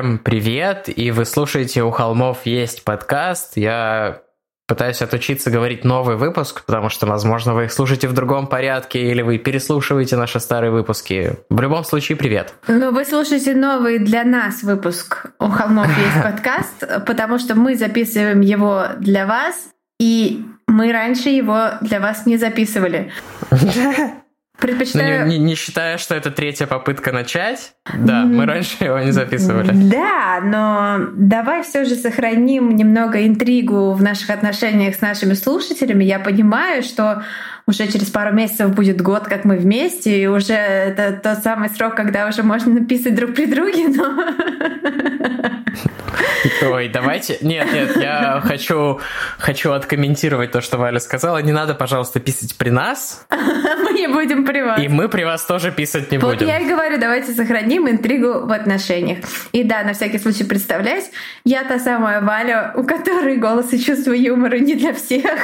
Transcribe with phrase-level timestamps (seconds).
[0.00, 3.58] Всем привет, и вы слушаете «У холмов есть подкаст».
[3.58, 4.22] Я
[4.66, 9.20] пытаюсь отучиться говорить новый выпуск, потому что, возможно, вы их слушаете в другом порядке, или
[9.20, 11.36] вы переслушиваете наши старые выпуски.
[11.50, 12.54] В любом случае, привет.
[12.66, 18.40] Ну, вы слушаете новый для нас выпуск «У холмов есть подкаст», потому что мы записываем
[18.40, 23.12] его для вас, и мы раньше его для вас не записывали.
[24.60, 25.26] Предпочитаю...
[25.26, 29.12] Ну, не, не, не считая, что это третья попытка начать, да, мы раньше его не
[29.12, 29.72] записывали.
[29.72, 36.04] Да, но давай все же сохраним немного интригу в наших отношениях с нашими слушателями.
[36.04, 37.22] Я понимаю, что
[37.66, 41.94] уже через пару месяцев будет год, как мы вместе, и уже это тот самый срок,
[41.94, 44.34] когда уже можно написать друг при друге, но...
[46.62, 47.38] Ой, давайте...
[47.40, 49.00] Нет, нет, я хочу,
[49.38, 51.38] хочу откомментировать то, что Валя сказала.
[51.38, 53.26] Не надо, пожалуйста, писать при нас.
[53.30, 54.80] Мы не будем при вас.
[54.80, 56.48] И мы при вас тоже писать не вот будем.
[56.48, 59.18] я и говорю, давайте сохраним интригу в отношениях.
[59.52, 61.10] И да, на всякий случай представляюсь,
[61.44, 65.38] я та самая Валя, у которой голос и чувство юмора не для всех.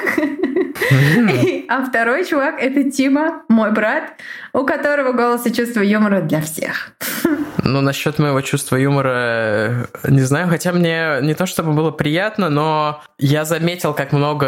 [1.68, 4.04] А второй чувак— это Тима, мой брат,
[4.52, 6.92] у которого голос и чувство юмора для всех.
[7.64, 13.02] Ну, насчет моего чувства юмора, не знаю, хотя мне не то чтобы было приятно, но
[13.18, 14.46] я заметил, как много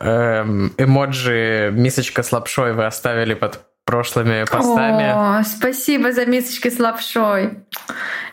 [0.00, 5.40] эм, эмоджи мисочка с лапшой вы оставили под прошлыми постами.
[5.40, 7.58] О, спасибо за мисочки с лапшой.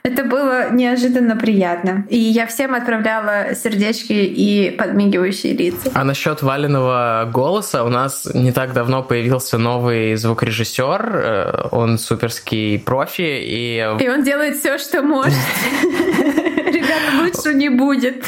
[0.03, 2.05] Это было неожиданно приятно.
[2.09, 5.91] И я всем отправляла сердечки и подмигивающие лица.
[5.93, 11.11] А насчет Валенного голоса у нас не так давно появился новый звукорежиссер.
[11.13, 13.41] Э, он суперский профи.
[13.43, 15.33] И, и он делает все, что может.
[17.45, 18.25] Лучше не будет.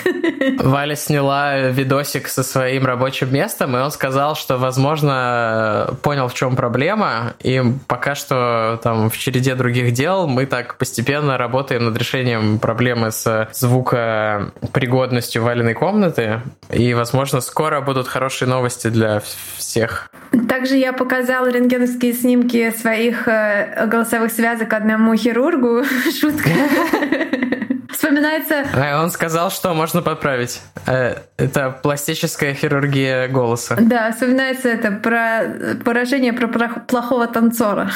[0.59, 6.55] Валя сняла видосик со своим рабочим местом, и он сказал, что, возможно, понял, в чем
[6.55, 12.59] проблема, и пока что там в череде других дел мы так постепенно работаем над решением
[12.59, 19.21] проблемы с звукопригодностью Валиной комнаты, и, возможно, скоро будут хорошие новости для
[19.57, 20.09] всех.
[20.49, 25.83] Также я показала рентгеновские снимки своих э, голосовых связок одному хирургу.
[26.19, 26.49] Шутка
[28.03, 28.65] вспоминается...
[28.73, 30.61] А он сказал, что можно подправить.
[30.85, 33.77] Э, это пластическая хирургия голоса.
[33.79, 37.89] Да, вспоминается это про поражение про плохого танцора.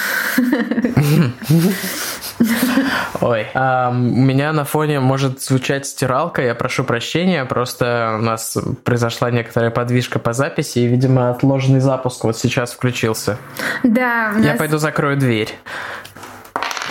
[3.22, 8.58] Ой, а, у меня на фоне может звучать стиралка, я прошу прощения, просто у нас
[8.84, 13.38] произошла некоторая подвижка по записи, и, видимо, отложенный запуск вот сейчас включился.
[13.84, 14.34] Да.
[14.40, 15.58] Я пойду закрою дверь.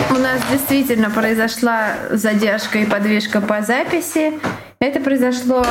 [0.09, 4.33] У нас действительно произошла задержка и подвижка по записи.
[4.79, 5.65] Это произошло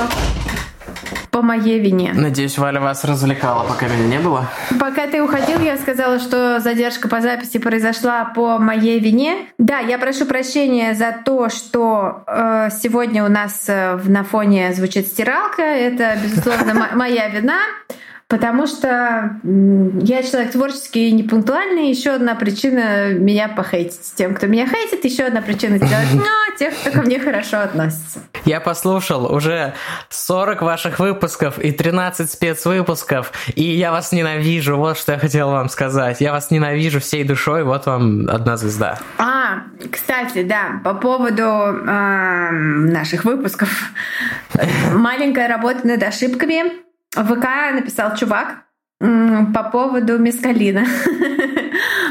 [1.31, 2.13] по моей вине.
[2.15, 4.47] Надеюсь, Валя вас развлекала, пока меня не было.
[4.81, 9.47] Пока ты уходил, я сказала, что задержка по записи произошла по моей вине.
[9.59, 15.09] Да, я прошу прощения за то, что э, сегодня у нас э, на фоне звучит
[15.09, 15.63] стиралка.
[15.63, 17.59] Это, безусловно, моя вина.
[18.29, 21.91] Потому что я человек творческий и непунктуальный.
[21.91, 24.15] Еще одна причина меня похейтить.
[24.17, 28.19] Тем, кто меня хейтит, еще одна причина сделать ну, тех, кто ко мне хорошо относится.
[28.45, 29.75] Я послушал уже
[30.09, 34.77] 40 ваших выпусков и 13 спецвыпусков, и я вас ненавижу.
[34.77, 36.21] Вот что я хотел вам сказать.
[36.21, 37.63] Я вас ненавижу всей душой.
[37.63, 38.99] Вот вам одна звезда.
[39.19, 43.93] А, кстати, да, по поводу э, наших выпусков.
[44.93, 46.86] Маленькая работа над ошибками
[47.17, 48.65] в ВК написал чувак
[48.99, 50.85] по поводу мескалина.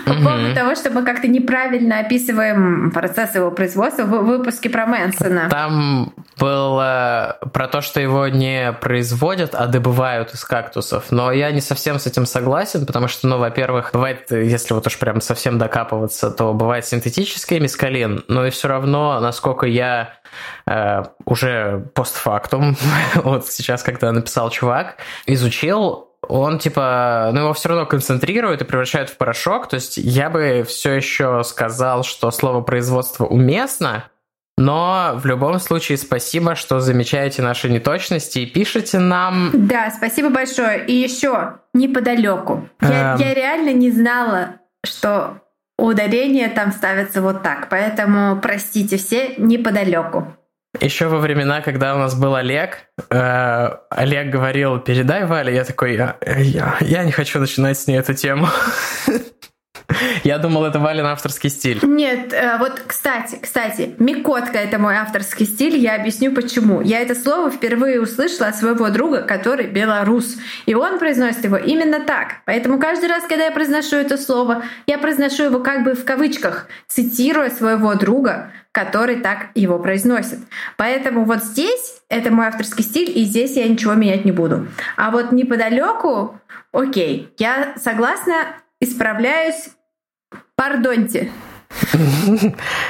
[0.06, 5.50] По поводу того, что мы как-то неправильно описываем процесс его производства в выпуске про Мэнсона.
[5.50, 11.06] Там было про то, что его не производят, а добывают из кактусов.
[11.12, 14.98] Но я не совсем с этим согласен, потому что, ну, во-первых, бывает, если вот уж
[15.00, 20.13] прям совсем докапываться, то бывает синтетический мескалин, но и все равно, насколько я
[20.68, 22.75] э, уже постфактум,
[23.16, 29.10] вот сейчас, когда написал чувак, изучил, он типа, ну его все равно концентрирует и превращает
[29.10, 29.68] в порошок.
[29.69, 34.06] То есть я бы все еще сказал, что слово производство уместно,
[34.57, 39.51] но в любом случае спасибо, что замечаете наши неточности и пишете нам.
[39.54, 40.86] Да, спасибо большое.
[40.86, 42.69] И еще неподалеку.
[42.81, 43.19] Я, эм...
[43.19, 45.42] я реально не знала, что
[45.77, 47.68] ударение там ставится вот так.
[47.69, 50.25] Поэтому простите все неподалеку.
[50.81, 55.95] Еще во времена, когда у нас был Олег, э, Олег говорил, передай Вале, я такой,
[55.95, 58.48] я, я, я не хочу начинать с ней эту тему.
[60.24, 61.80] Я думал, это Валин авторский стиль.
[61.83, 66.81] Нет, э, вот, кстати, кстати, Микотка— это мой авторский стиль, я объясню почему.
[66.81, 72.00] Я это слово впервые услышала от своего друга, который белорус, и он произносит его именно
[72.00, 72.38] так.
[72.45, 76.68] Поэтому каждый раз, когда я произношу это слово, я произношу его как бы в кавычках,
[76.88, 80.39] цитируя своего друга, который так его произносит.
[80.75, 84.68] Поэтому вот здесь это мой авторский стиль, и здесь я ничего менять не буду.
[84.98, 86.39] А вот неподалеку,
[86.74, 88.33] окей, я согласна,
[88.81, 89.69] исправляюсь,
[90.56, 91.31] пардоньте.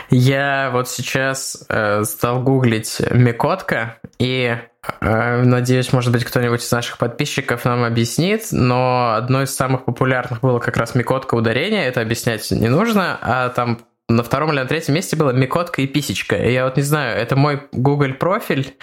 [0.09, 4.57] Я вот сейчас э, стал гуглить Микотка, и
[5.01, 10.41] э, надеюсь, может быть, кто-нибудь из наших подписчиков нам объяснит, но одно из самых популярных
[10.41, 14.65] было как раз Микотка ударение, это объяснять не нужно, а там на втором или на
[14.65, 16.35] третьем месте было Микотка и Писечка.
[16.35, 18.75] И я вот не знаю, это мой Google профиль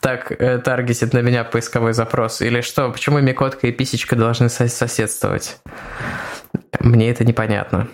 [0.00, 2.90] так э, таргетит на меня поисковой запрос или что?
[2.90, 5.60] Почему Микотка и Писечка должны соседствовать?
[6.82, 7.88] Мне это непонятно.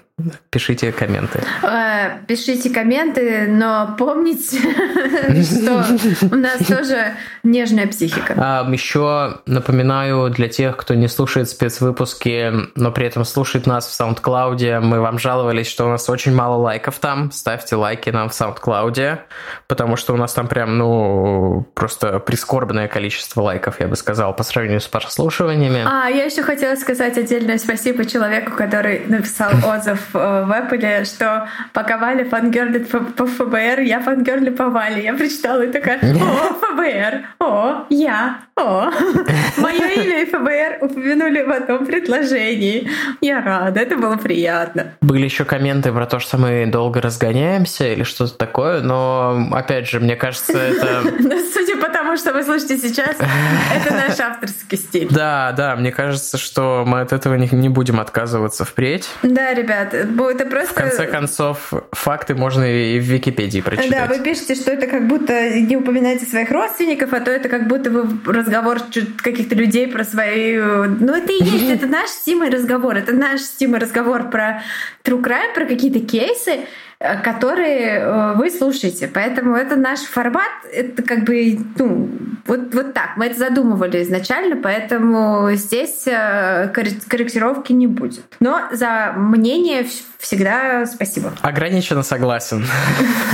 [0.50, 1.40] Пишите комменты.
[1.62, 4.58] Э, пишите комменты, но помните,
[5.44, 5.84] что
[6.22, 7.14] у нас тоже
[7.44, 8.34] нежная психика.
[8.36, 14.00] А, Еще напоминаю для тех, кто не слушает спецвыпуски, но при этом слушает нас в
[14.00, 17.30] SoundCloud, мы вам жаловались, что у нас очень мало лайков там.
[17.30, 19.18] Ставьте лайки нам в SoundCloud,
[19.68, 24.42] потому что у нас там прям, ну, просто прискорбное количество лайков, я бы сказал, по
[24.42, 25.84] сравнению с прослушиваниями.
[25.86, 31.48] А, я еще хотела сказать отдельное спасибо человеку, который написал отзыв Э, в Apple, что
[31.72, 35.04] пока Валя фангерлит по, ФБР, я фангерлю по Вале.
[35.04, 38.90] Я прочитала и такая, о, ФБР, о, я, о.
[39.58, 42.90] Мое имя и ФБР упомянули в одном предложении.
[43.20, 44.94] Я рада, это было приятно.
[45.00, 50.00] Были еще комменты про то, что мы долго разгоняемся или что-то такое, но, опять же,
[50.00, 51.02] мне кажется, это...
[51.52, 55.08] Судя по тому, что вы слышите сейчас, это наш авторский стиль.
[55.10, 59.08] Да, да, мне кажется, что мы от этого не будем отказываться впредь.
[59.22, 60.72] Да, ребят, это просто...
[60.72, 63.90] В конце концов, факты можно и в Википедии прочитать.
[63.90, 67.66] Да, вы пишете, что это как будто не упоминаете своих родственников, а то это как
[67.66, 68.78] будто вы разговор
[69.16, 70.56] каких-то людей про свои...
[70.56, 74.62] Ну, это и есть, это наш с разговор, это наш с разговор про
[75.04, 76.60] true crime, про какие-то кейсы,
[76.98, 79.08] которые э, вы слушаете.
[79.08, 82.10] Поэтому это наш формат, это как бы, ну,
[82.46, 83.16] вот, вот так.
[83.16, 88.24] Мы это задумывали изначально, поэтому здесь э, корректировки не будет.
[88.40, 89.86] Но за мнение
[90.18, 91.32] всегда спасибо.
[91.42, 92.66] Ограниченно согласен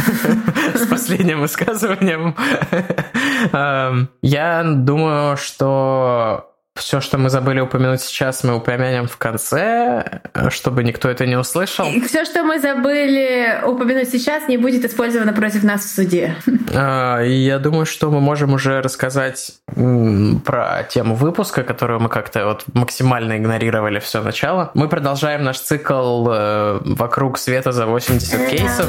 [0.75, 2.37] с последним высказыванием.
[3.53, 10.83] Эм, я думаю, что все, что мы забыли упомянуть сейчас, мы упомянем в конце, чтобы
[10.83, 11.87] никто это не услышал.
[11.87, 16.35] И все, что мы забыли упомянуть сейчас, не будет использовано против нас в суде.
[16.75, 22.45] А, и я думаю, что мы можем уже рассказать про тему выпуска, которую мы как-то
[22.47, 24.73] вот максимально игнорировали все начало.
[24.75, 28.89] Мы продолжаем наш цикл э, «Вокруг света за 80 кейсов».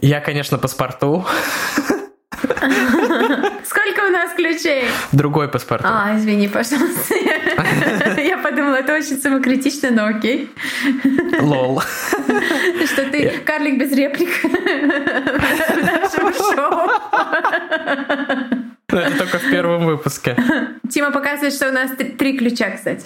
[0.00, 1.26] Я, конечно, по спорту.
[3.64, 4.84] Сколько у нас ключей?
[5.12, 5.82] Другой паспорт.
[5.84, 7.14] А, извини, пожалуйста.
[8.20, 10.50] Я подумала, это очень самокритично, но окей.
[11.40, 11.82] Лол.
[12.86, 16.90] Что ты карлик без реплик в нашем шоу.
[18.92, 20.36] Но это только в первом выпуске.
[20.90, 23.04] Тима показывает, что у нас три ключа, кстати.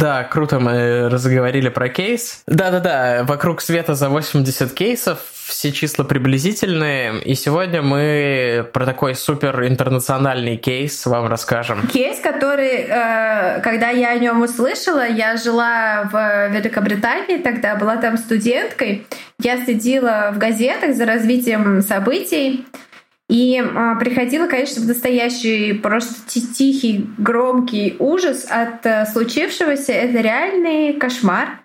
[0.00, 2.42] Да, круто, мы разговорили про кейс.
[2.46, 5.18] Да-да-да, вокруг света за 80 кейсов,
[5.50, 11.88] все числа приблизительные, и сегодня мы про такой супер интернациональный кейс вам расскажем.
[11.88, 18.16] Кейс, который, э, когда я о нем услышала, я жила в Великобритании тогда, была там
[18.16, 19.06] студенткой,
[19.40, 22.64] я следила в газетах за развитием событий,
[23.30, 29.92] и а, приходила, конечно, в настоящий просто тихий, громкий ужас от а, случившегося.
[29.92, 31.60] Это реальный кошмар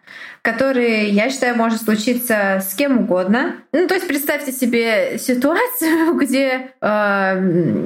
[0.45, 3.55] который, я считаю, может случиться с кем угодно.
[3.73, 7.39] Ну, то есть представьте себе ситуацию, где, э,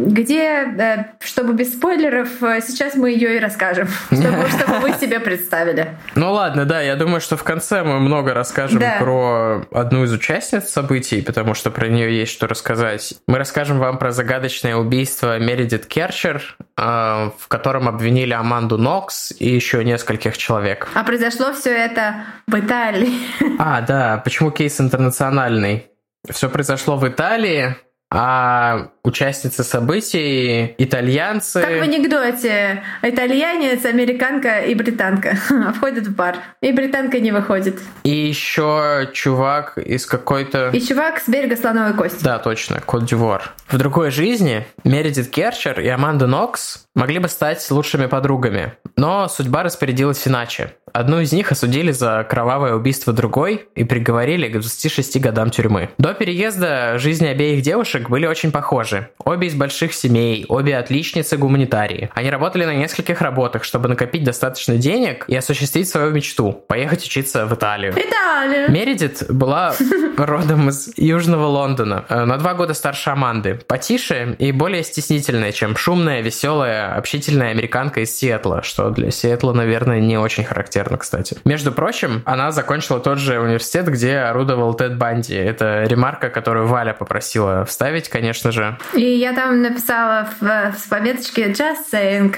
[0.08, 0.44] где
[0.78, 5.88] э, чтобы без спойлеров, э, сейчас мы ее и расскажем, чтобы, чтобы вы себе представили.
[6.16, 8.98] Ну ладно, да, я думаю, что в конце мы много расскажем да.
[9.00, 13.14] про одну из участниц событий, потому что про нее есть что рассказать.
[13.26, 16.44] Мы расскажем вам про загадочное убийство Мередит Керчер,
[16.78, 20.90] э, в котором обвинили Аманду Нокс и еще нескольких человек.
[20.94, 22.16] А произошло все это
[22.50, 23.14] в Италии.
[23.58, 25.88] А, да, почему кейс интернациональный?
[26.30, 27.76] Все произошло в Италии,
[28.12, 31.62] а участницы событий, итальянцы.
[31.62, 32.84] Как в анекдоте.
[33.02, 35.38] Итальянец, американка и британка
[35.76, 36.38] входят в бар.
[36.62, 37.80] И британка не выходит.
[38.04, 40.70] И еще чувак из какой-то...
[40.70, 42.24] И чувак с берега слоновой кости.
[42.24, 43.54] Да, точно, Кот-Дювор.
[43.68, 48.74] В другой жизни Мередит Керчер и Аманда Нокс могли бы стать лучшими подругами.
[48.96, 50.74] Но судьба распорядилась иначе.
[50.94, 55.90] Одну из них осудили за кровавое убийство другой и приговорили к 26 годам тюрьмы.
[55.98, 58.89] До переезда жизни обеих девушек были очень похожи.
[59.24, 62.10] Обе из больших семей, обе отличницы гуманитарии.
[62.16, 67.46] Они работали на нескольких работах, чтобы накопить достаточно денег и осуществить свою мечту– поехать учиться
[67.46, 67.94] в Италию.
[67.94, 68.72] Италию!
[68.72, 69.74] Мередит была
[70.18, 75.76] родом из Южного Лондона, э, на два года старше Аманды, потише и более стеснительная, чем
[75.78, 81.38] шумная, веселая, общительная американка из Сиэтла, что для Сиэтла, наверное, не очень характерно, кстати.
[81.46, 85.36] Между прочим, она закончила тот же университет, где орудовал Тед Банди.
[85.36, 88.78] Это ремарка, которую Валя попросила вставить, конечно же.
[88.94, 92.36] И я там написала в, в пометочке «Just saying».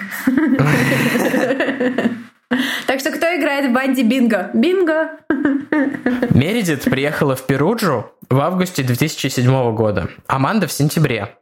[2.85, 4.51] Так что кто играет в банде Бинго?
[4.53, 5.11] Бинго!
[6.31, 11.37] Мередит приехала в Перуджу в августе 2007 года, Аманда в сентябре.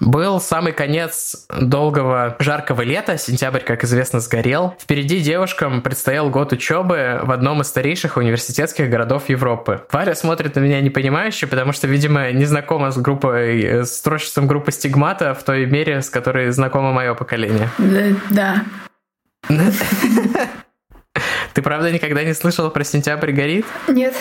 [0.00, 4.74] Был самый конец долгого жаркого лета, сентябрь, как известно, сгорел.
[4.80, 9.82] Впереди девушкам предстоял год учебы в одном из старейших университетских городов Европы.
[9.92, 14.72] Варя смотрит на меня непонимающе, потому что, видимо, не знакома с группой, с творчеством группы
[14.72, 17.70] Стигмата в той мере, с которой знакомо мое поколение.
[18.30, 18.64] Да.
[21.56, 23.64] Ты правда никогда не слышала про сентябрь горит?
[23.88, 24.12] Нет.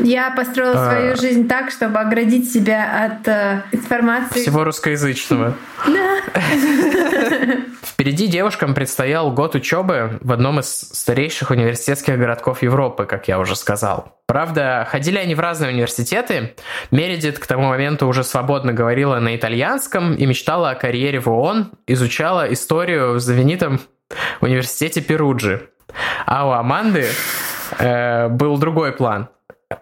[0.00, 0.90] Я построила а...
[0.90, 4.40] свою жизнь так, чтобы оградить себя от э, информации.
[4.40, 5.54] Всего русскоязычного.
[5.86, 6.20] Да.
[7.82, 13.54] Впереди девушкам предстоял год учебы в одном из старейших университетских городков Европы, как я уже
[13.54, 14.18] сказал.
[14.26, 16.54] Правда, ходили они в разные университеты.
[16.90, 21.70] Мередит к тому моменту уже свободно говорила на итальянском и мечтала о карьере в ООН,
[21.86, 23.80] изучала историю в знаменитом
[24.40, 25.68] университете Перуджи.
[26.26, 27.06] А у Аманды
[27.78, 29.28] э, был другой план.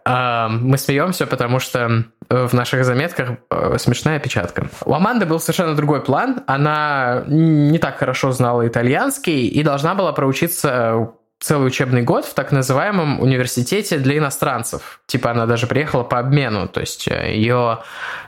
[0.04, 4.68] Э, мы смеемся, потому что в наших заметках э, смешная опечатка.
[4.84, 6.42] У Аманды был совершенно другой план.
[6.46, 11.08] Она не так хорошо знала итальянский и должна была проучиться
[11.40, 15.00] целый учебный год в так называемом университете для иностранцев.
[15.06, 17.78] Типа она даже приехала по обмену, то есть э, ее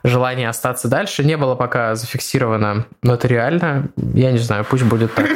[0.05, 3.89] желание остаться дальше не было пока зафиксировано нотариально.
[3.97, 5.27] Я не знаю, пусть будет так.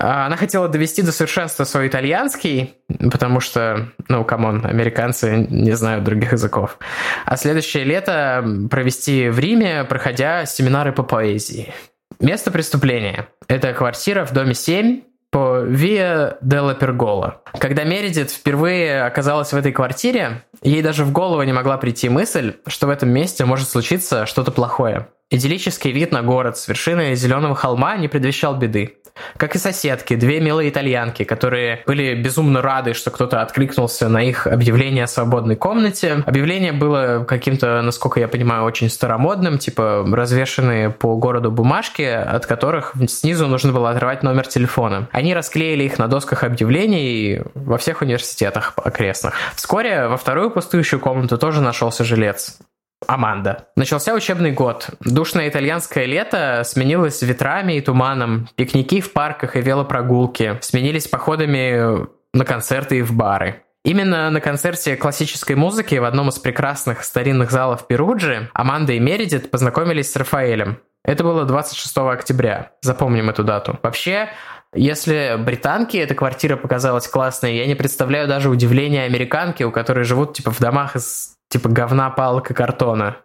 [0.00, 2.74] А, она хотела довести до совершенства свой итальянский,
[3.12, 6.78] потому что, ну, come on, американцы не знают других языков.
[7.26, 11.74] А следующее лето провести в Риме, проходя семинары по поэзии.
[12.18, 13.28] Место преступления.
[13.46, 17.42] Это квартира в доме 7 по Виа Делла Пергола.
[17.58, 22.54] Когда Мередит впервые оказалась в этой квартире, ей даже в голову не могла прийти мысль,
[22.66, 25.08] что в этом месте может случиться что-то плохое.
[25.32, 28.96] Идиллический вид на город с вершины зеленого холма не предвещал беды.
[29.36, 34.46] Как и соседки, две милые итальянки, которые были безумно рады, что кто-то откликнулся на их
[34.46, 36.22] объявление о свободной комнате.
[36.26, 42.94] Объявление было каким-то, насколько я понимаю, очень старомодным, типа развешенные по городу бумажки, от которых
[43.08, 45.08] снизу нужно было отрывать номер телефона.
[45.12, 49.34] Они расклеили их на досках объявлений во всех университетах окрестных.
[49.54, 52.58] Вскоре во вторую пустующую комнату тоже нашелся жилец.
[53.06, 53.68] Аманда.
[53.76, 54.90] Начался учебный год.
[55.00, 58.48] Душное итальянское лето сменилось ветрами и туманом.
[58.56, 63.62] Пикники в парках и велопрогулки сменились походами на концерты и в бары.
[63.82, 69.50] Именно на концерте классической музыки в одном из прекрасных старинных залов Перуджи Аманда и Мередит
[69.50, 70.78] познакомились с Рафаэлем.
[71.02, 72.72] Это было 26 октября.
[72.82, 73.78] Запомним эту дату.
[73.82, 74.28] Вообще,
[74.74, 80.34] если британке эта квартира показалась классной, я не представляю даже удивления американки, у которой живут
[80.34, 83.16] типа в домах из типа говна, палок и картона.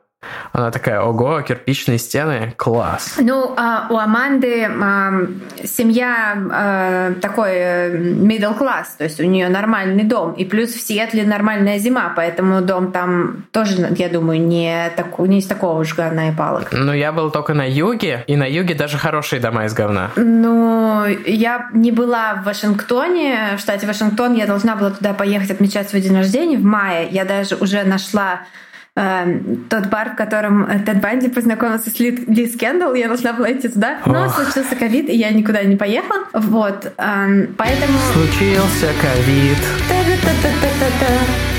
[0.53, 3.15] Она такая, ого, кирпичные стены, класс.
[3.19, 5.11] Ну, а у Аманды а,
[5.63, 10.81] семья а, такой э, middle class, то есть у нее нормальный дом, и плюс в
[10.81, 15.95] Сиэтле нормальная зима, поэтому дом там тоже, я думаю, не, так, не из такого уж
[15.95, 16.69] говна и палок.
[16.71, 20.11] Ну, я был только на юге, и на юге даже хорошие дома из говна.
[20.15, 25.89] Ну, я не была в Вашингтоне, в штате Вашингтон, я должна была туда поехать отмечать
[25.89, 27.07] свой день рождения в мае.
[27.11, 28.41] Я даже уже нашла
[28.97, 33.51] Эм, тот бар, в котором Тед Банди познакомился с Ли, Ли Скендал, я должна была
[33.51, 34.35] идти туда, но Ох.
[34.35, 36.19] случился ковид, и я никуда не поехала.
[36.31, 37.97] Вот, эм, поэтому...
[38.13, 39.57] Случился ковид.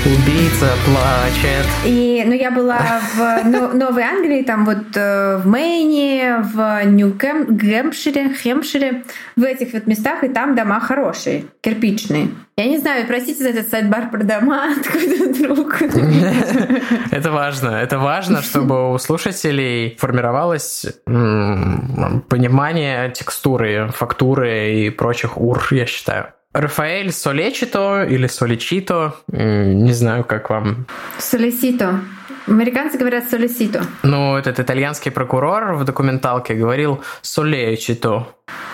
[0.03, 1.65] Убийца плачет.
[1.85, 2.79] И, ну, я была
[3.15, 9.03] в ну, Новой Англии, там вот э, в Мэйне, в Нью-Гэмпшире, Хемпшире,
[9.35, 12.29] в этих вот местах, и там дома хорошие, кирпичные.
[12.59, 15.79] Я не знаю, простите за этот сайт-бар про дома, откуда вдруг.
[17.11, 17.69] Это важно.
[17.69, 26.29] Это важно, чтобы у слушателей формировалось понимание текстуры, фактуры и прочих ур, я считаю.
[26.51, 30.87] Рафаэль Солечито или Соличито, не знаю, как вам.
[31.19, 31.99] Солесито.
[32.47, 33.83] Американцы говорят солисито.
[34.03, 38.27] Ну, этот итальянский прокурор в документалке говорил солечито.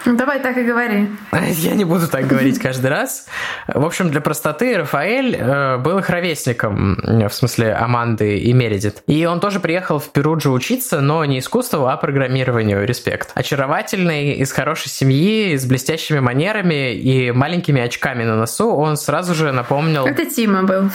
[0.06, 1.10] Ну, давай так и говори.
[1.32, 3.28] Я не буду так говорить каждый раз.
[3.68, 9.02] В общем, для простоты Рафаэль э, был их ровесником, в смысле Аманды и Мередит.
[9.08, 12.86] И он тоже приехал в Перуджу учиться, но не искусству, а программированию.
[12.86, 13.32] Респект.
[13.34, 19.52] Очаровательный, из хорошей семьи, с блестящими манерами и маленькими очками на носу, он сразу же
[19.52, 20.06] напомнил...
[20.06, 20.92] Это Тима был.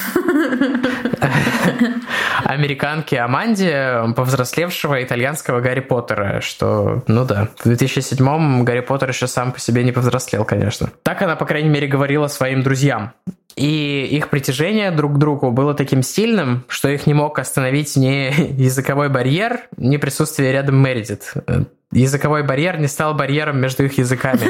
[2.48, 9.52] Американке Аманде, повзрослевшего итальянского Гарри Поттера, что, ну да, в 2007-м Гарри Поттер еще сам
[9.52, 10.88] по себе не повзрослел, конечно.
[11.02, 13.12] Так она, по крайней мере, говорила своим друзьям.
[13.54, 18.32] И их притяжение друг к другу было таким сильным, что их не мог остановить ни
[18.62, 21.34] языковой барьер, ни присутствие рядом Мередит.
[21.92, 24.40] Языковой барьер не стал барьером между их языками.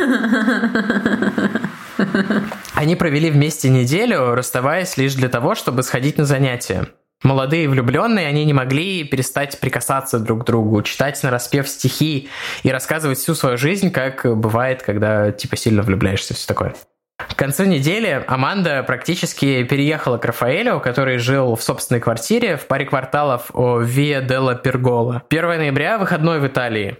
[2.74, 6.86] Они провели вместе неделю, расставаясь лишь для того, чтобы сходить на занятия.
[7.22, 12.28] Молодые влюбленные, они не могли перестать прикасаться друг к другу, читать на распев стихи
[12.62, 16.74] и рассказывать всю свою жизнь, как бывает, когда типа сильно влюбляешься, все такое.
[17.18, 22.86] К концу недели Аманда практически переехала к Рафаэлю, который жил в собственной квартире в паре
[22.86, 25.22] кварталов о Виа Делла Пергола.
[25.28, 26.98] 1 ноября– выходной в Италии.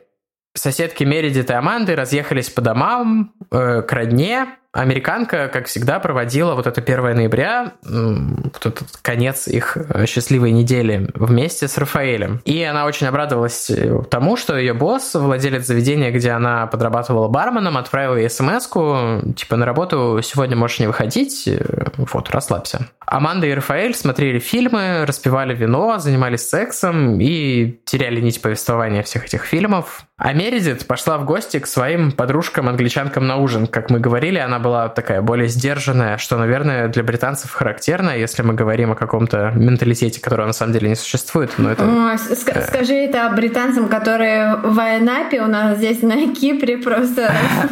[0.55, 4.47] Соседки Мередит и Аманды разъехались по домам, э, к родне,
[4.79, 11.09] американка, как всегда, проводила вот это 1 ноября, вот этот конец их э, счастливой недели
[11.15, 12.41] вместе с Рафаэлем.
[12.45, 17.77] И она очень обрадовалась э, тому, что ее босс, владелец заведения, где она подрабатывала барменом,
[17.77, 21.59] отправил ей смс типа, на работу сегодня можешь не выходить, э,
[21.97, 22.89] вот, расслабься.
[23.07, 29.45] Аманда и Рафаэль смотрели фильмы, распивали вино, занимались сексом и теряли нить повествования всех этих
[29.45, 30.05] фильмов.
[30.19, 33.67] А Мередит пошла в гости к своим подружкам-англичанкам на ужин.
[33.67, 38.55] Как мы говорили, она была такая более сдержанная, что, наверное, для британцев характерно, если мы
[38.55, 41.53] говорим о каком-то менталитете, которого на самом деле не существует.
[41.59, 41.85] Но это...
[41.85, 47.33] О, ск- скажи это британцам, которые в Айнапе у нас здесь на Кипре просто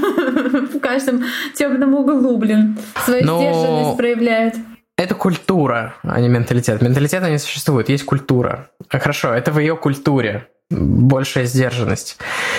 [0.74, 1.24] в каждом
[1.54, 4.54] темном углу, блин, свою сдержанность проявляют.
[4.96, 6.80] Это культура, а не менталитет.
[6.80, 8.68] Менталитета не существует, есть культура.
[8.88, 12.18] Хорошо, это в ее культуре большая сдержанность.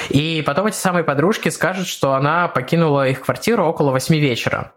[0.10, 4.74] И потом эти самые подружки скажут, что она покинула их квартиру около восьми вечера.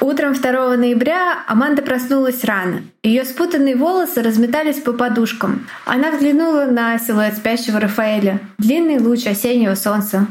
[0.00, 2.84] Утром 2 ноября Аманда проснулась рано.
[3.02, 5.66] Ее спутанные волосы разметались по подушкам.
[5.84, 8.40] Она взглянула на силуэт спящего Рафаэля.
[8.58, 10.26] Длинный луч осеннего солнца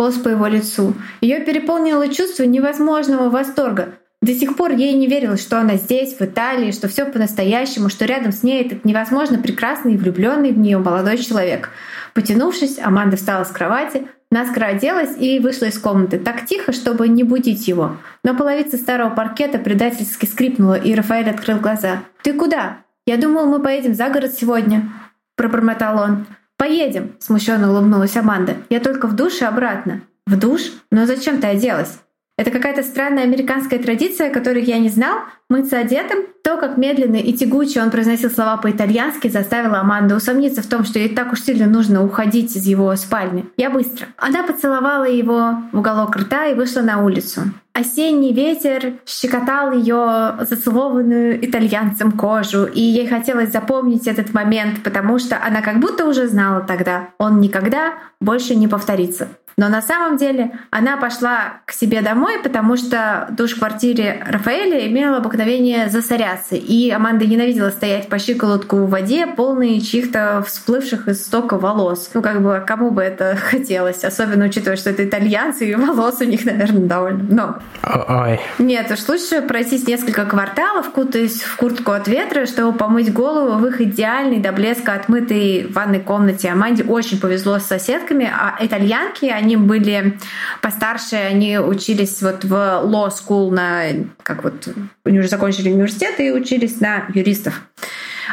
[0.00, 0.94] полз по его лицу.
[1.20, 3.98] Ее переполнило чувство невозможного восторга.
[4.22, 8.04] До сих пор ей не верилось, что она здесь, в Италии, что все по-настоящему, что
[8.04, 11.70] рядом с ней этот невозможно прекрасный и влюбленный в нее молодой человек.
[12.12, 17.24] Потянувшись, Аманда встала с кровати, наскоро оделась и вышла из комнаты так тихо, чтобы не
[17.24, 17.96] будить его.
[18.22, 22.02] Но половица старого паркета предательски скрипнула, и Рафаэль открыл глаза.
[22.22, 22.78] «Ты куда?
[23.06, 24.92] Я думал, мы поедем за город сегодня»,—
[25.34, 26.26] пробормотал он.
[26.58, 28.56] «Поедем»,— смущенно улыбнулась Аманда.
[28.68, 30.02] «Я только в душ и обратно».
[30.26, 30.60] «В душ?
[30.90, 31.98] Но зачем ты оделась?»
[32.40, 35.18] Это какая-то странная американская традиция, которую я не знал.
[35.50, 36.20] Мыться одетым.
[36.42, 40.98] То, как медленно и тягуче он произносил слова по-итальянски, заставило Аманду усомниться в том, что
[40.98, 43.44] ей так уж сильно нужно уходить из его спальни.
[43.58, 44.06] Я быстро.
[44.16, 47.42] Она поцеловала его в уголок рта и вышла на улицу.
[47.72, 55.38] Осенний ветер щекотал ее зацелованную итальянцем кожу, и ей хотелось запомнить этот момент, потому что
[55.42, 59.28] она как будто уже знала тогда, он никогда больше не повторится.
[59.60, 64.88] Но на самом деле она пошла к себе домой, потому что душ в квартире Рафаэля
[64.88, 66.56] имела обыкновение засоряться.
[66.56, 72.10] И Аманда ненавидела стоять по щиколотку в воде, полной чьих-то всплывших из стока волос.
[72.14, 76.24] Ну, как бы, кому бы это хотелось, особенно учитывая, что это итальянцы, и волос у
[76.24, 77.62] них, наверное, довольно много.
[77.82, 78.40] Ой.
[78.58, 83.66] Нет, уж лучше пройтись несколько кварталов, кутаясь в куртку от ветра, чтобы помыть голову в
[83.66, 86.48] их идеальной до блеска отмытой ванной комнате.
[86.48, 90.18] Аманде очень повезло с соседками, а итальянки, они они были
[90.62, 94.68] постарше, они учились вот в law school на, как вот,
[95.04, 97.60] они уже закончили университет и учились на юристов.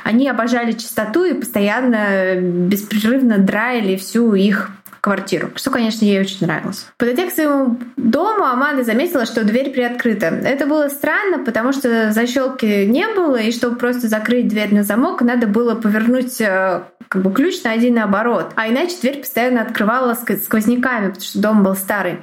[0.04, 4.70] Они обожали чистоту и постоянно беспрерывно драили всю их
[5.02, 6.88] квартиру, что, конечно, ей очень нравилось.
[6.98, 10.28] Подойдя к своему дому, Аманда заметила, что дверь приоткрыта.
[10.28, 15.22] Это было странно, потому что защелки не было, и чтобы просто закрыть дверь на замок,
[15.22, 18.52] надо было повернуть э, как бы ключ на один наоборот.
[18.56, 22.20] А иначе дверь постоянно открывала сквозняками, потому что дом был старый.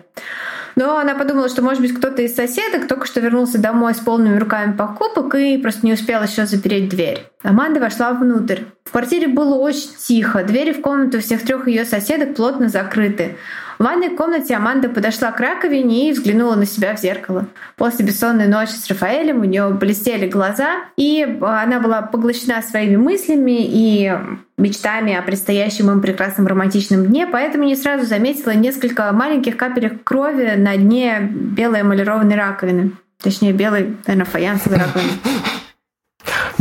[0.77, 4.39] Но она подумала, что, может быть, кто-то из соседок только что вернулся домой с полными
[4.39, 7.27] руками покупок и просто не успел еще запереть дверь.
[7.43, 8.63] Аманда вошла внутрь.
[8.85, 10.43] В квартире было очень тихо.
[10.45, 13.37] Двери в комнату всех трех ее соседок плотно закрыты.
[13.79, 17.47] В ванной комнате Аманда подошла к раковине и взглянула на себя в зеркало.
[17.77, 23.59] После бессонной ночи с Рафаэлем у нее блестели глаза, и она была поглощена своими мыслями
[23.59, 24.13] и
[24.57, 30.55] мечтами о предстоящем им прекрасном романтичном дне, поэтому не сразу заметила несколько маленьких капелек крови
[30.57, 32.93] на дне белой эмалированной раковины.
[33.21, 35.11] Точнее, белой, наверное, фаянсовой раковины.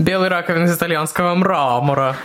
[0.04, 2.18] Белый раковин из итальянского мрамора.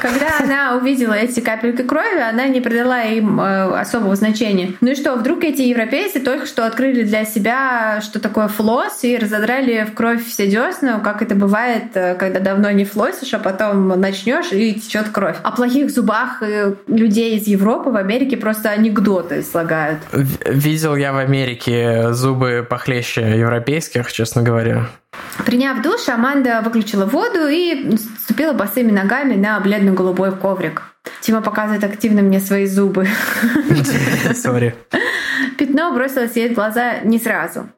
[0.00, 4.74] Когда она увидела эти капельки крови, она не придала им э, особого значения.
[4.80, 9.18] Ну и что, вдруг эти европейцы только что открыли для себя, что такое флос, и
[9.18, 13.88] разодрали в кровь все десна, как это бывает, э, когда давно не флосишь, а потом
[13.88, 15.36] начнешь и течет кровь.
[15.42, 19.98] О плохих зубах э, людей из Европы в Америке просто анекдоты слагают.
[20.12, 24.86] Видел я в Америке зубы похлеще европейских, честно говоря.
[25.44, 30.82] Приняв душ, Аманда выключила воду и ступила босыми ногами на бледно-голубой коврик.
[31.20, 33.06] Тима показывает активно мне свои зубы.
[34.34, 34.74] Сори.
[35.58, 37.68] Пятно бросилось ей в глаза не сразу.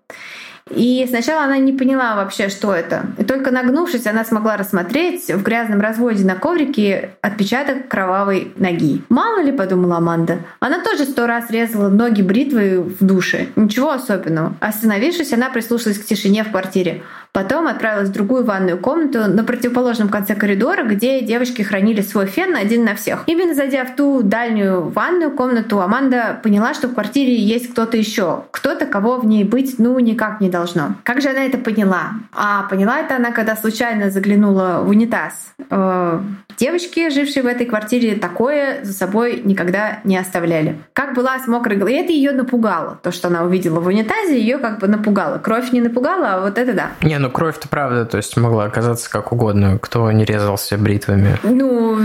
[0.71, 3.07] И сначала она не поняла вообще, что это.
[3.19, 9.03] И только нагнувшись, она смогла рассмотреть в грязном разводе на коврике отпечаток кровавой ноги.
[9.11, 10.39] Мало ли, подумала Аманда.
[10.61, 13.49] Она тоже сто раз резала ноги бритвой в душе.
[13.57, 14.55] Ничего особенного.
[14.61, 17.03] Остановившись, она прислушалась к тишине в квартире.
[17.35, 22.55] Потом отправилась в другую ванную комнату на противоположном конце коридора, где девочки хранили свой фен
[22.55, 23.25] один на всех.
[23.27, 28.45] Именно зайдя в ту дальнюю ванную комнату, Аманда поняла, что в квартире есть кто-то еще.
[28.53, 30.95] Кто-то, кого в ней быть ну никак не должно.
[31.03, 32.13] Как же она это поняла?
[32.33, 35.53] А поняла это она, когда случайно заглянула в унитаз.
[35.69, 36.21] Э,
[36.57, 40.79] девочки, жившие в этой квартире, такое за собой никогда не оставляли.
[40.93, 43.01] Как была с мокрой головой, это ее напугало.
[43.03, 45.39] То, что она увидела в унитазе, ее как бы напугало.
[45.39, 46.91] Кровь не напугала, а вот это да.
[47.03, 49.79] Не, ну кровь-то правда, то есть могла оказаться как угодно.
[49.81, 51.37] Кто не резался бритвами?
[51.43, 51.99] Ну,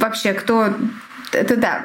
[0.00, 0.68] вообще, кто...
[1.32, 1.82] Это да,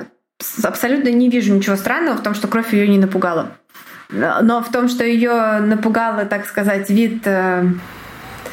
[0.64, 3.52] абсолютно не вижу ничего странного в том, что кровь ее не напугала.
[4.10, 7.22] Но в том, что ее напугало, так сказать, вид...
[7.26, 7.64] Э,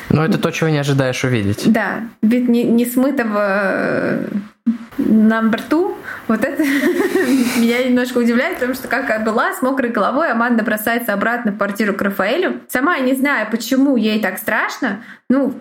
[0.09, 1.71] ну, это то, чего не ожидаешь увидеть.
[1.71, 4.27] Да, вид не, не смытого э,
[4.97, 5.97] на борту,
[6.29, 6.63] вот это
[7.59, 11.95] меня немножко удивляет, потому что как была с мокрой головой, Аманда бросается обратно в квартиру
[11.95, 12.61] к Рафаэлю.
[12.69, 15.03] Сама не знаю, почему ей так страшно.
[15.29, 15.55] Ну,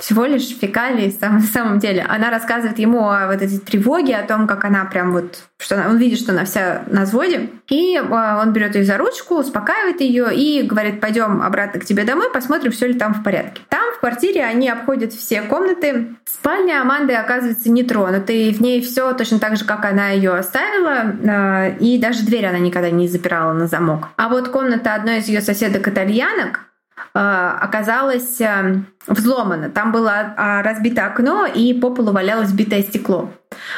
[0.00, 2.04] всего лишь фекалии на самом деле.
[2.08, 5.88] Она рассказывает ему о вот этой тревоге, о том, как она прям вот, что она,
[5.88, 10.00] он видит, что она вся на взводе, и а, он берет ее за ручку, успокаивает
[10.00, 13.62] ее и говорит, пойдем обратно к тебе домой, посмотрим, все ли там в порядке.
[13.68, 16.16] Там в квартире они обходят все комнаты.
[16.24, 20.32] Спальня Аманды оказывается не тронута, и в ней все точно так же, как она ее
[20.32, 24.08] оставила, а, и даже дверь она никогда не запирала на замок.
[24.16, 26.69] А вот комната одной из ее соседок-итальянок,
[27.12, 29.68] оказалась э, взломана.
[29.70, 33.30] Там было а, разбито окно, и по полу валялось битое стекло.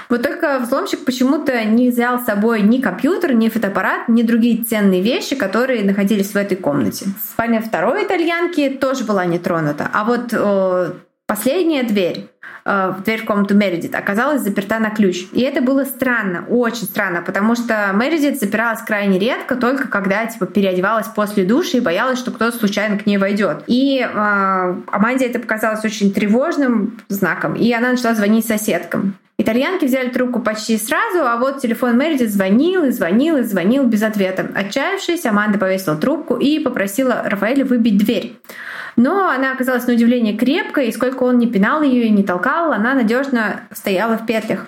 [0.09, 5.01] Вот только взломщик почему-то не взял с собой ни компьютер, ни фотоаппарат, ни другие ценные
[5.01, 7.07] вещи, которые находились в этой комнате.
[7.23, 9.89] Спальня второй итальянки тоже была не тронута.
[9.93, 10.93] А вот э,
[11.33, 12.29] последняя дверь
[12.65, 15.27] Э, дверь в комнату Мередит оказалась заперта на ключ.
[15.33, 20.47] И это было странно, очень странно, потому что Мередит запиралась крайне редко, только когда типа
[20.47, 23.65] переодевалась после души и боялась, что кто-то случайно к ней войдет.
[23.67, 29.15] И э, Аманде это показалось очень тревожным знаком, и она начала звонить соседкам.
[29.39, 34.03] Итальянки взяли трубку почти сразу, а вот телефон Мередит звонил и звонил и звонил без
[34.03, 34.47] ответа.
[34.55, 38.37] Отчаявшись, Аманда повесила трубку и попросила Рафаэля выбить дверь.
[38.97, 42.73] Но она оказалась на удивление крепкой, и сколько он не пинал ее и не толкал,
[42.73, 44.67] она надежно стояла в петлях.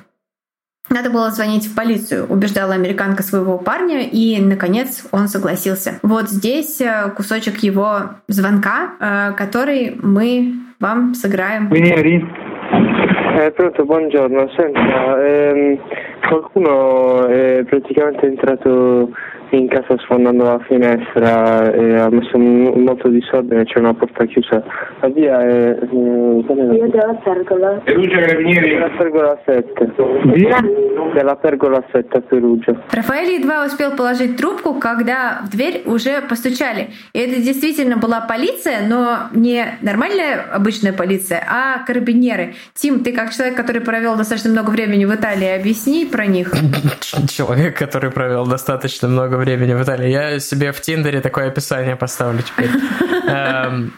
[0.90, 5.98] Надо было звонить в полицию, убеждала американка своего парня, и, наконец, он согласился.
[6.02, 11.70] Вот здесь э, кусочек его звонка, э, который мы вам сыграем.
[13.36, 14.48] Eh, pronto, buongiorno.
[14.56, 15.78] Senta, ehm,
[16.28, 19.10] qualcuno è praticamente entrato
[19.56, 24.62] in casa sfondando la finestra e ha messo molto disordine, c'è una porta chiusa.
[25.00, 25.78] La via è...
[25.80, 27.80] Eh, Io della Pergola.
[27.84, 28.70] Perugia Carabinieri?
[28.70, 29.92] Della Pergola 7.
[30.34, 30.60] Via?
[31.14, 32.76] Della Pergola 7 Perugia.
[32.90, 36.88] Рафаэль едва успел положить трубку, когда в дверь уже постучали.
[37.12, 42.54] И это действительно была полиция, но не нормальная обычная полиция, а карабинеры.
[42.74, 46.52] Тим, ты как человек, который провел достаточно много времени в Италии, объясни про них.
[47.28, 49.43] Человек, который провел достаточно много времени
[49.76, 50.08] в Италии.
[50.08, 52.70] Я себе в Тиндере такое описание поставлю теперь.
[53.26, 53.92] Эм,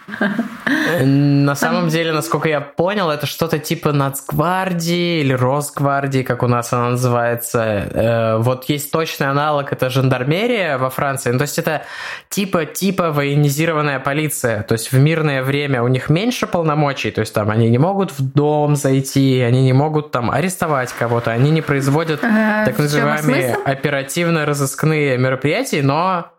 [1.45, 6.73] на самом деле, насколько я понял, это что-то типа Нацгвардии или Росгвардии, как у нас
[6.73, 7.61] она называется.
[7.63, 11.31] Э, вот есть точный аналог, это жандармерия во Франции.
[11.31, 11.83] Ну, то есть это
[12.29, 14.63] типа типа военизированная полиция.
[14.63, 18.13] То есть в мирное время у них меньше полномочий, то есть там они не могут
[18.13, 23.55] в дом зайти, они не могут там арестовать кого-то, они не производят а, так называемые
[23.65, 26.31] оперативно-розыскные мероприятия, но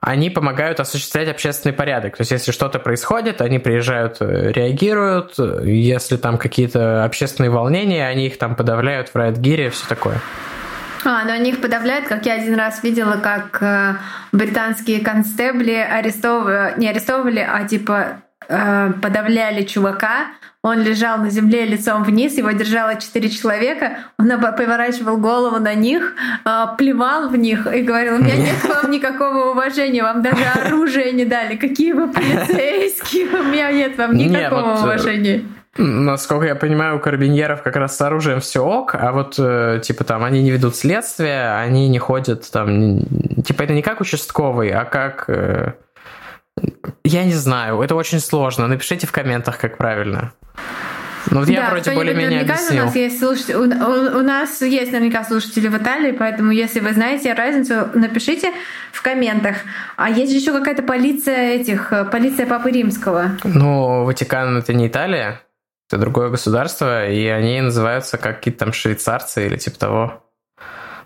[0.00, 2.16] они помогают осуществлять общественный порядок.
[2.16, 5.34] То есть, если что-то происходит, они приезжают, э, реагируют.
[5.38, 10.20] Если там какие-то общественные волнения, они их там подавляют в райдгире, все такое.
[11.04, 13.94] А, но они их подавляют, как я один раз видела, как э,
[14.32, 20.28] британские констебли арестовывали, не арестовывали, а типа э, подавляли чувака,
[20.62, 26.14] он лежал на земле лицом вниз, его держало четыре человека, он поворачивал голову на них,
[26.44, 30.42] а, плевал в них и говорил, у меня нет к вам никакого уважения, вам даже
[30.44, 35.42] оружие не дали, какие вы полицейские, у меня нет вам никакого нет, уважения.
[35.76, 40.02] Насколько я понимаю, у карабиньеров как раз с оружием все ок, а вот, э, типа,
[40.02, 42.98] там, они не ведут следствие, они не ходят, там,
[43.44, 45.26] типа, это не как участковый, а как...
[45.28, 45.74] Э,
[47.04, 48.66] я не знаю, это очень сложно.
[48.66, 50.32] Напишите в комментах, как правильно.
[51.30, 52.84] Ну, вот я да, вроде более-менее объяснил.
[52.84, 56.80] У нас, есть слушатели, у, у, у нас есть наверняка слушатели в Италии, поэтому если
[56.80, 58.52] вы знаете разницу, напишите
[58.92, 59.56] в комментах.
[59.96, 63.32] А есть же еще какая-то полиция этих, полиция Папы Римского.
[63.44, 65.42] Ну, Ватикан это не Италия,
[65.88, 70.24] это другое государство, и они называются как какие-то там швейцарцы или типа того.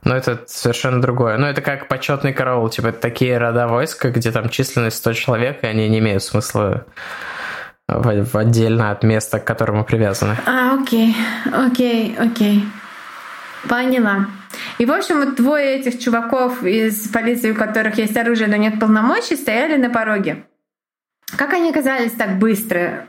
[0.05, 1.39] Но это совершенно другое.
[1.39, 5.63] Ну, это как почетный караул, типа это такие рода войска, где там численность 100 человек,
[5.63, 6.87] и они не имеют смысла
[7.87, 10.37] в, в отдельно от места, к которому привязаны.
[10.47, 11.15] А, окей,
[11.53, 12.65] окей, окей.
[13.69, 14.27] Поняла.
[14.79, 18.81] И, в общем, вот двое этих чуваков из полиции, у которых есть оружие, но нет
[18.81, 20.45] полномочий, стояли на пороге.
[21.37, 23.09] Как они оказались так быстро?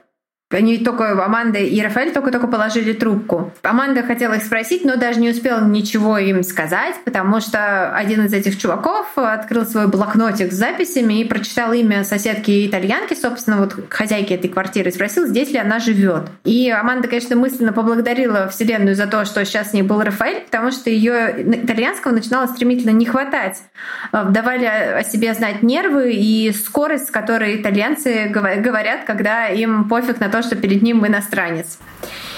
[0.53, 3.51] Они только, Аманда и Рафаэль только-только положили трубку.
[3.63, 8.33] Аманда хотела их спросить, но даже не успела ничего им сказать, потому что один из
[8.33, 14.33] этих чуваков открыл свой блокнотик с записями и прочитал имя соседки итальянки, собственно, вот хозяйки
[14.33, 16.29] этой квартиры, и спросил, здесь ли она живет.
[16.43, 20.71] И Аманда, конечно, мысленно поблагодарила Вселенную за то, что сейчас с ней был Рафаэль, потому
[20.71, 23.63] что ее итальянского начинало стремительно не хватать.
[24.11, 30.29] Давали о себе знать нервы и скорость, с которой итальянцы говорят, когда им пофиг на
[30.29, 31.77] то, что перед ним иностранец.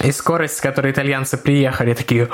[0.04, 2.30] И скорость, с которой итальянцы приехали, такие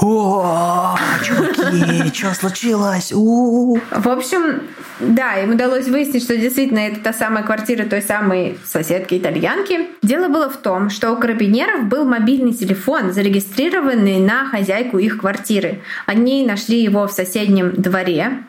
[0.00, 3.12] «О, чуваки, что случилось?
[3.12, 4.62] В общем,
[5.00, 9.88] да, им удалось выяснить, что действительно это та самая квартира той самой соседки-итальянки.
[10.02, 15.82] Дело было в том, что у карабинеров был мобильный телефон, зарегистрированный на хозяйку их квартиры.
[16.06, 18.44] Они нашли его в соседнем дворе,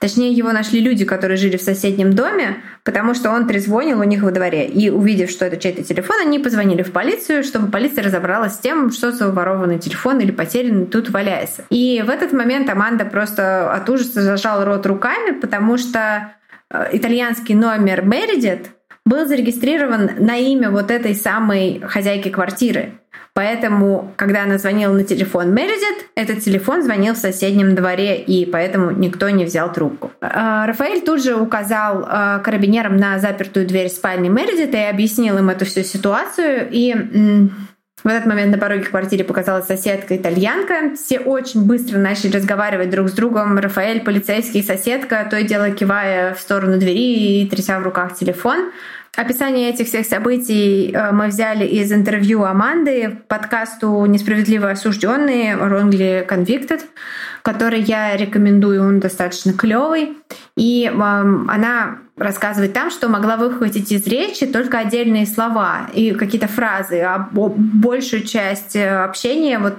[0.00, 4.22] Точнее, его нашли люди, которые жили в соседнем доме, потому что он трезвонил у них
[4.22, 4.66] во дворе.
[4.66, 8.90] И увидев, что это чей-то телефон, они позвонили в полицию, чтобы полиция разобралась с тем,
[8.90, 11.64] что за ворованный телефон или потерянный тут валяется.
[11.70, 16.32] И в этот момент Аманда просто от ужаса зажала рот руками, потому что
[16.70, 18.70] э, итальянский номер Мередит
[19.04, 22.94] был зарегистрирован на имя вот этой самой хозяйки квартиры.
[23.34, 28.92] Поэтому, когда она звонила на телефон Мередит, этот телефон звонил в соседнем дворе, и поэтому
[28.92, 30.12] никто не взял трубку.
[30.20, 35.50] А, Рафаэль тут же указал а, карабинерам на запертую дверь спальни Мередит и объяснил им
[35.50, 36.68] эту всю ситуацию.
[36.70, 36.94] И
[38.04, 40.94] в этот момент на пороге квартиры показалась соседка-итальянка.
[40.94, 43.58] Все очень быстро начали разговаривать друг с другом.
[43.58, 48.70] Рафаэль, полицейский, соседка, то и дело кивая в сторону двери и тряся в руках телефон.
[49.16, 56.80] Описание этих всех событий э, мы взяли из интервью Аманды подкасту «Несправедливо осужденные» Wrongly Convicted,
[57.42, 60.16] который я рекомендую, он достаточно клевый.
[60.56, 67.00] И она рассказывает там, что могла выхватить из речи только отдельные слова и какие-то фразы,
[67.00, 69.74] а большую часть э, общения вот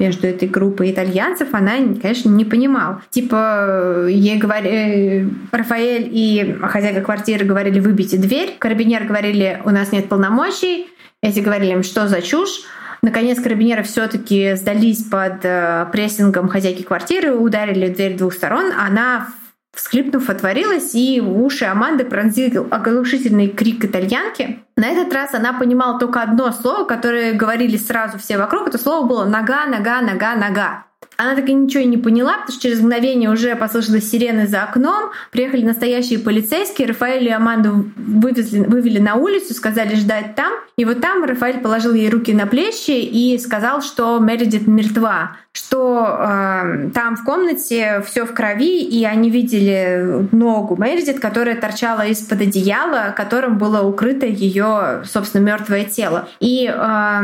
[0.00, 3.02] между этой группой итальянцев, она, конечно, не понимала.
[3.10, 8.56] Типа, ей говорили, Рафаэль и хозяйка квартиры говорили, выбейте дверь.
[8.58, 10.88] Карабинер говорили, у нас нет полномочий.
[11.22, 12.62] Эти говорили им, что за чушь.
[13.02, 18.72] Наконец, карабинеры все-таки сдались под э, прессингом хозяйки квартиры, ударили в дверь двух сторон.
[18.78, 19.28] Она
[19.74, 24.64] Всхлипнув, отворилась, и в уши Аманды пронзил оглушительный крик итальянки.
[24.76, 28.68] На этот раз она понимала только одно слово, которое говорили сразу все вокруг.
[28.68, 30.89] Это слово было «нога, нога, нога, нога».
[31.20, 35.10] Она так и ничего не поняла, потому что через мгновение уже послышалась сирены за окном,
[35.30, 41.02] приехали настоящие полицейские, Рафаэль и Аманду вывезли, вывели на улицу, сказали ждать там, и вот
[41.02, 47.16] там Рафаэль положил ей руки на плечи и сказал, что Мередит мертва, что э, там
[47.16, 53.58] в комнате все в крови, и они видели ногу Мередит, которая торчала из-под одеяла, которым
[53.58, 56.30] было укрыто ее, собственно, мертвое тело.
[56.40, 57.20] И э,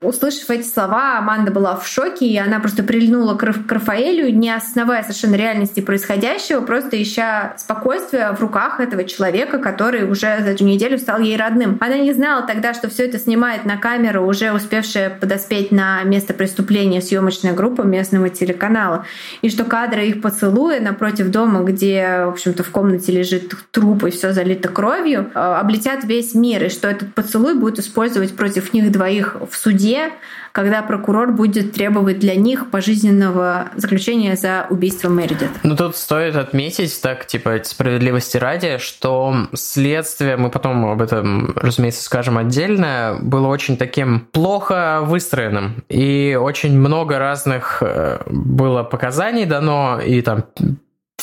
[0.00, 4.48] Услышав эти слова, Аманда была в шоке, и она просто прильнула к, к Рафаэлю, не
[4.48, 10.62] осознавая совершенно реальности происходящего, просто ища спокойствия в руках этого человека, который уже за эту
[10.62, 11.78] неделю стал ей родным.
[11.80, 16.32] Она не знала тогда, что все это снимает на камеру уже успевшая подоспеть на место
[16.32, 19.04] преступления съемочная группа местного телеканала,
[19.42, 24.10] и что кадры их поцелуя напротив дома, где, в общем-то, в комнате лежит труп и
[24.10, 28.92] все залито кровью, э, облетят весь мир, и что этот поцелуй будет использовать против них
[28.92, 30.10] двоих в суде суде,
[30.52, 35.50] когда прокурор будет требовать для них пожизненного заключения за убийство Мередит.
[35.62, 42.02] Ну тут стоит отметить, так, типа, справедливости ради, что следствие, мы потом об этом, разумеется,
[42.02, 45.84] скажем отдельно, было очень таким плохо выстроенным.
[45.88, 50.44] И очень много разных э, было показаний дано, и там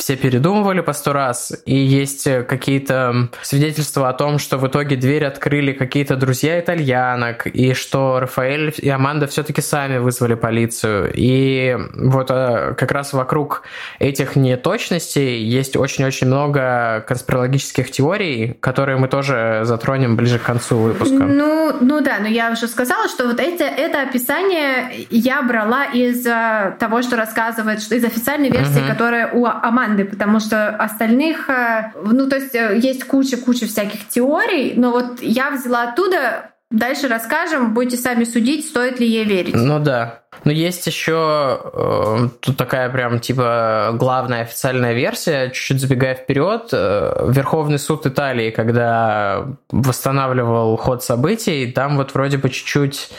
[0.05, 4.97] все передумывали по сто раз, и есть э, какие-то свидетельства о том, что в итоге
[4.97, 11.11] дверь открыли какие-то друзья итальянок, и что Рафаэль и Аманда все-таки сами вызвали полицию.
[11.15, 13.63] И вот э, как раз вокруг
[13.97, 21.15] этих неточностей есть очень-очень много конспирологических теорий, которые мы тоже затронем ближе к концу выпуска.
[21.15, 26.27] Ну, ну да, но я уже сказала, что вот это, это описание я брала из
[26.27, 28.87] э, того, что рассказывает, из официальной версии, uh-huh.
[28.87, 34.07] которая у Аманды команды, потому что остальных, э, ну, то есть э, есть куча-куча всяких
[34.07, 39.55] теорий, но вот я взяла оттуда, дальше расскажем, будете сами судить, стоит ли ей верить.
[39.55, 40.21] Ну да.
[40.43, 47.29] Но есть еще э, тут такая прям типа главная официальная версия, чуть-чуть забегая вперед, э,
[47.29, 53.09] Верховный суд Италии, когда восстанавливал ход событий, там вот вроде бы чуть-чуть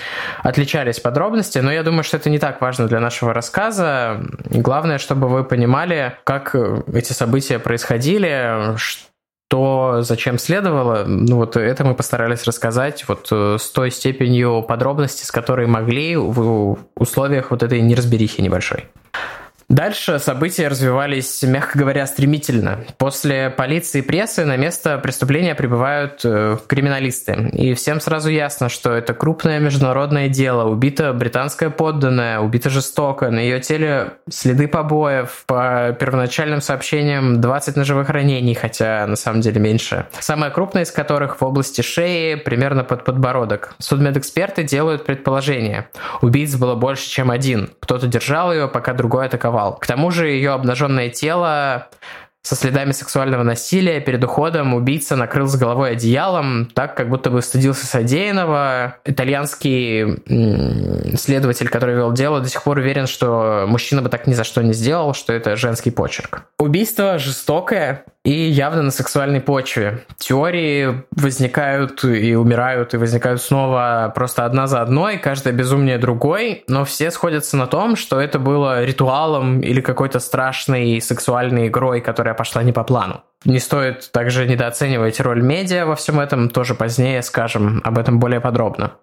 [0.42, 4.21] отличались подробности, но я думаю, что это не так важно для нашего рассказа.
[4.51, 6.55] Главное, чтобы вы понимали, как
[6.92, 9.15] эти события происходили, что
[9.48, 15.24] то, зачем следовало, ну вот это мы постарались рассказать вот э, с той степенью подробности,
[15.24, 18.87] с которой могли в условиях вот этой неразберихи небольшой.
[19.68, 22.85] Дальше события развивались, мягко говоря, стремительно.
[22.98, 27.50] После полиции и прессы на место преступления прибывают э, криминалисты.
[27.52, 30.68] И всем сразу ясно, что это крупное международное дело.
[30.68, 33.29] Убита британская подданная, убита жестоко.
[33.31, 35.42] На ее теле следы побоев.
[35.46, 40.07] По первоначальным сообщениям 20 ножевых ранений, хотя на самом деле меньше.
[40.20, 43.74] Самое крупное из которых в области шеи, примерно под подбородок.
[43.79, 45.88] Судмедэксперты делают предположение.
[46.22, 47.70] Убийц было больше, чем один.
[47.81, 49.77] Кто-то держал ее, пока другой атаковал атаковал.
[49.79, 51.88] К тому же ее обнаженное тело
[52.42, 54.01] со следами сексуального насилия.
[54.01, 58.99] Перед уходом убийца накрыл с головой одеялом, так как будто бы стыдился содеянного.
[59.05, 60.23] Итальянский
[61.16, 64.62] следователь, который вел дело, до сих пор уверен, что мужчина бы так ни за что
[64.62, 66.42] не сделал, что это женский почерк.
[66.61, 70.05] Убийство жестокое, и явно на сексуальной почве.
[70.19, 76.85] Теории возникают и умирают, и возникают снова просто одна за одной, каждая безумнее другой, но
[76.85, 82.65] все сходятся на том, что это было ритуалом или какой-то страшной сексуальной игрой, которая пошла
[82.65, 83.23] не по плану.
[83.46, 88.40] Не стоит также недооценивать роль медиа во всем этом, тоже позднее скажем об этом более
[88.40, 88.94] подробно.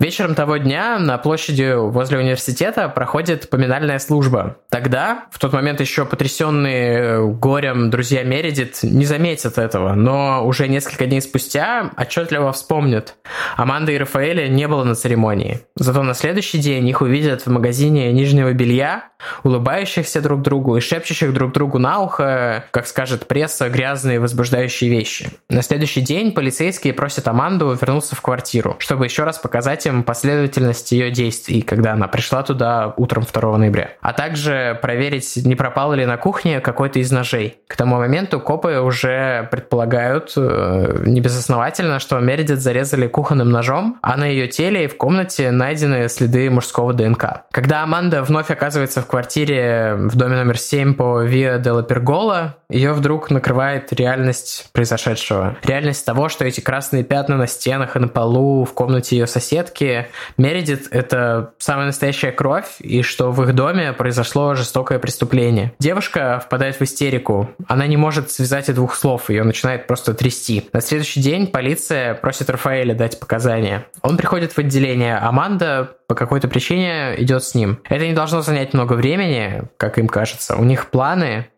[0.00, 4.56] Вечером того дня на площади возле университета проходит поминальная служба.
[4.68, 11.06] Тогда, в тот момент еще потрясенные горем друзья Мередит не заметят этого, но уже несколько
[11.06, 13.14] дней спустя отчетливо вспомнят.
[13.56, 15.60] Аманды и Рафаэля не было на церемонии.
[15.76, 19.04] Зато на следующий день их увидят в магазине нижнего белья,
[19.44, 25.30] улыбающихся друг другу и шепчущих друг другу на ухо, как скажет пресса, грязные возбуждающие вещи.
[25.48, 30.92] На следующий день полицейские просят Аманду вернуться в квартиру, чтобы еще раз показать им последовательность
[30.92, 33.90] ее действий, когда она пришла туда утром 2 ноября.
[34.00, 37.58] А также проверить, не пропал ли на кухне какой-то из ножей.
[37.66, 44.24] К тому моменту копы уже предполагают э, небезосновательно, что Мередит зарезали кухонным ножом, а на
[44.24, 47.42] ее теле и в комнате найдены следы мужского ДНК.
[47.50, 52.56] Когда Аманда вновь оказывается в квартире в доме номер 7 по Виа де ла Пергола,
[52.68, 55.56] ее вдруг накрывает открывает реальность произошедшего.
[55.62, 60.06] Реальность того, что эти красные пятна на стенах и на полу в комнате ее соседки
[60.36, 65.72] Мередит— это самая настоящая кровь, и что в их доме произошло жестокое преступление.
[65.78, 67.48] Девушка впадает в истерику.
[67.66, 70.68] Она не может связать и двух слов, ее начинает просто трясти.
[70.74, 73.86] На следующий день полиция просит Рафаэля дать показания.
[74.02, 77.80] Он приходит в отделение, Аманда по какой-то причине идет с ним.
[77.88, 80.56] Это не должно занять много времени, как им кажется.
[80.56, 81.48] У них планы,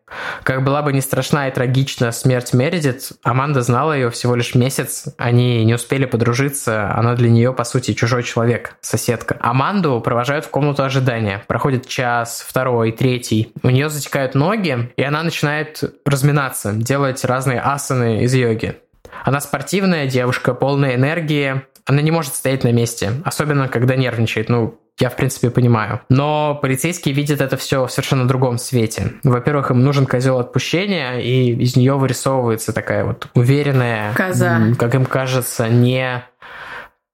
[0.42, 5.06] как была бы не страшна и трагична смерть Мередит, Аманда знала ее всего лишь месяц,
[5.18, 9.36] они не успели подружиться, она для нее, по сути, чужой человек, соседка.
[9.40, 11.42] Аманду провожают в комнату ожидания.
[11.46, 13.52] Проходит час, второй, третий.
[13.62, 18.76] У нее затекают ноги, и она начинает разминаться, делать разные асаны из йоги.
[19.24, 24.48] Она спортивная девушка, полная энергии, она не может стоять на месте, особенно когда нервничает.
[24.48, 26.00] Ну, я, в принципе, понимаю.
[26.08, 29.14] Но полицейские видят это все в совершенно другом свете.
[29.22, 34.60] Во-первых, им нужен козел отпущения, и из нее вырисовывается такая вот уверенная, Коза.
[34.78, 36.24] как им кажется, не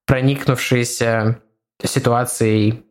[0.06, 1.38] проникнувшаяся
[1.82, 2.84] ситуацией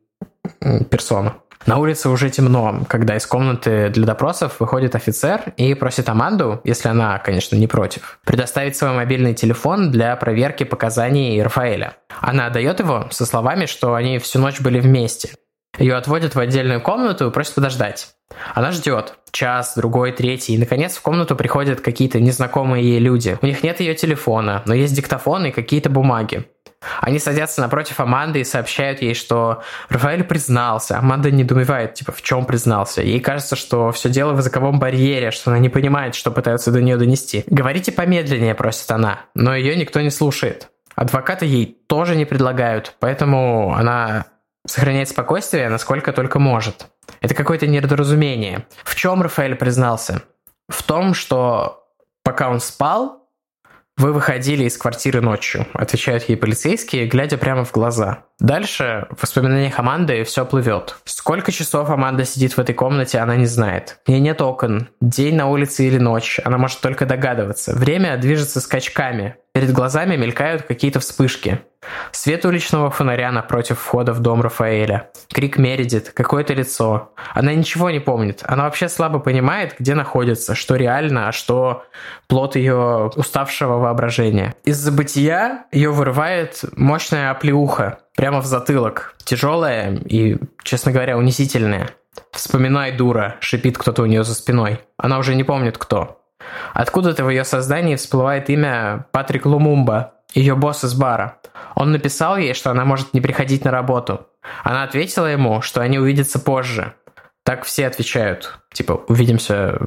[0.89, 1.35] персона.
[1.65, 6.89] На улице уже темно, когда из комнаты для допросов выходит офицер и просит Аманду, если
[6.89, 11.97] она, конечно, не против, предоставить свой мобильный телефон для проверки показаний Рафаэля.
[12.21, 15.31] Она отдает его со словами, что они всю ночь были вместе.
[15.79, 18.09] Ее отводят в отдельную комнату и просят подождать.
[18.53, 19.15] Она ждет.
[19.31, 20.53] Час, другой, третий.
[20.53, 23.37] И, наконец, в комнату приходят какие-то незнакомые ей люди.
[23.41, 26.45] У них нет ее телефона, но есть диктофон и какие-то бумаги.
[27.01, 30.97] Они садятся напротив Аманды и сообщают ей, что Рафаэль признался.
[30.97, 33.01] Аманда недоумевает, типа, в чем признался.
[33.01, 36.81] Ей кажется, что все дело в языковом барьере, что она не понимает, что пытаются до
[36.81, 37.43] нее донести.
[37.47, 40.69] «Говорите помедленнее», просит она, но ее никто не слушает.
[40.95, 44.25] Адвокаты ей тоже не предлагают, поэтому она
[44.65, 46.87] сохраняет спокойствие, насколько только может.
[47.21, 48.65] Это какое-то недоразумение.
[48.83, 50.23] В чем Рафаэль признался?
[50.67, 51.83] В том, что
[52.23, 53.24] пока он спал,
[53.97, 58.25] вы выходили из квартиры ночью, отвечают ей полицейские, глядя прямо в глаза.
[58.39, 60.97] Дальше в воспоминаниях Аманды все плывет.
[61.05, 63.99] Сколько часов Аманда сидит в этой комнате, она не знает.
[64.05, 64.89] У нее нет окон.
[64.99, 66.39] День на улице или ночь.
[66.43, 67.73] Она может только догадываться.
[67.73, 69.37] Время движется скачками.
[69.55, 71.61] Перед глазами мелькают какие-то вспышки.
[72.11, 75.09] Свет уличного фонаря напротив входа в дом Рафаэля.
[75.31, 77.13] Крик Мередит, какое-то лицо.
[77.33, 78.41] Она ничего не помнит.
[78.43, 81.85] Она вообще слабо понимает, где находится, что реально, а что
[82.27, 84.55] плод ее уставшего воображения.
[84.65, 89.15] Из забытия ее вырывает мощная оплеуха прямо в затылок.
[89.23, 91.91] Тяжелая и, честно говоря, унизительная.
[92.33, 94.81] «Вспоминай, дура!»— шипит кто-то у нее за спиной.
[94.97, 96.24] Она уже не помнит, кто.
[96.73, 101.39] Откуда-то в ее сознании всплывает имя Патрик Лумумба, ее босс из бара.
[101.75, 104.27] Он написал ей, что она может не приходить на работу.
[104.63, 106.93] Она ответила ему, что они увидятся позже.
[107.43, 108.59] Так все отвечают.
[108.73, 109.79] Типа, увидимся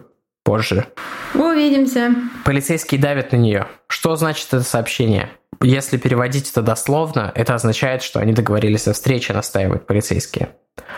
[0.45, 0.87] позже.
[1.35, 2.15] Увидимся.
[2.45, 3.67] Полицейские давят на нее.
[3.89, 5.31] Что значит это сообщение?
[5.61, 10.51] Если переводить это дословно, это означает, что они договорились о встрече, настаивают полицейские.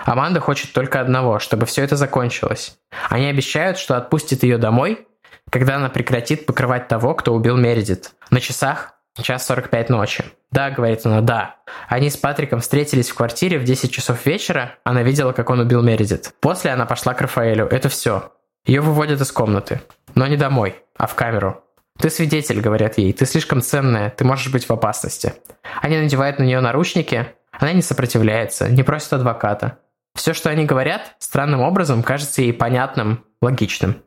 [0.04, 2.76] Аманда хочет только одного, чтобы все это закончилось.
[3.08, 5.06] Они обещают, что отпустят ее домой,
[5.50, 8.12] когда она прекратит покрывать того, кто убил Мередит.
[8.30, 10.24] На часах час 45 ночи.
[10.50, 11.56] Да, говорит она, да.
[11.88, 15.82] Они с Патриком встретились в квартире в 10 часов вечера, она видела, как он убил
[15.82, 16.32] Мередит.
[16.40, 17.66] После она пошла к Рафаэлю.
[17.66, 18.32] Это все.
[18.64, 19.80] Ее выводят из комнаты.
[20.14, 21.62] Но не домой, а в камеру.
[21.98, 25.34] «Ты свидетель»,— говорят ей,— «ты слишком ценная, ты можешь быть в опасности».
[25.82, 29.78] Они надевают на нее наручники, она не сопротивляется, не просит адвоката.
[30.14, 34.02] Все, что они говорят, странным образом кажется ей понятным, логичным.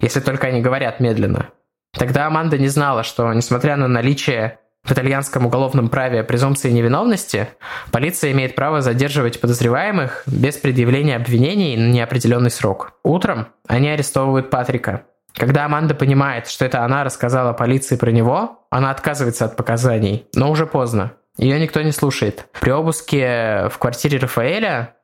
[0.00, 1.50] Если только они говорят медленно.
[1.92, 7.48] Тогда Аманда не знала, что, несмотря на наличие в итальянском уголовном праве презумпции невиновности,
[7.90, 12.92] полиция имеет право задерживать подозреваемых без предъявления обвинений на неопределенный срок.
[13.02, 15.02] Утром они арестовывают Патрика.
[15.34, 20.50] Когда Аманда понимает, что это она рассказала полиции про него, она отказывается от показаний, но
[20.50, 21.12] уже поздно.
[21.36, 22.46] Ее никто не слушает.
[22.60, 24.94] При обыске в квартире Рафаэля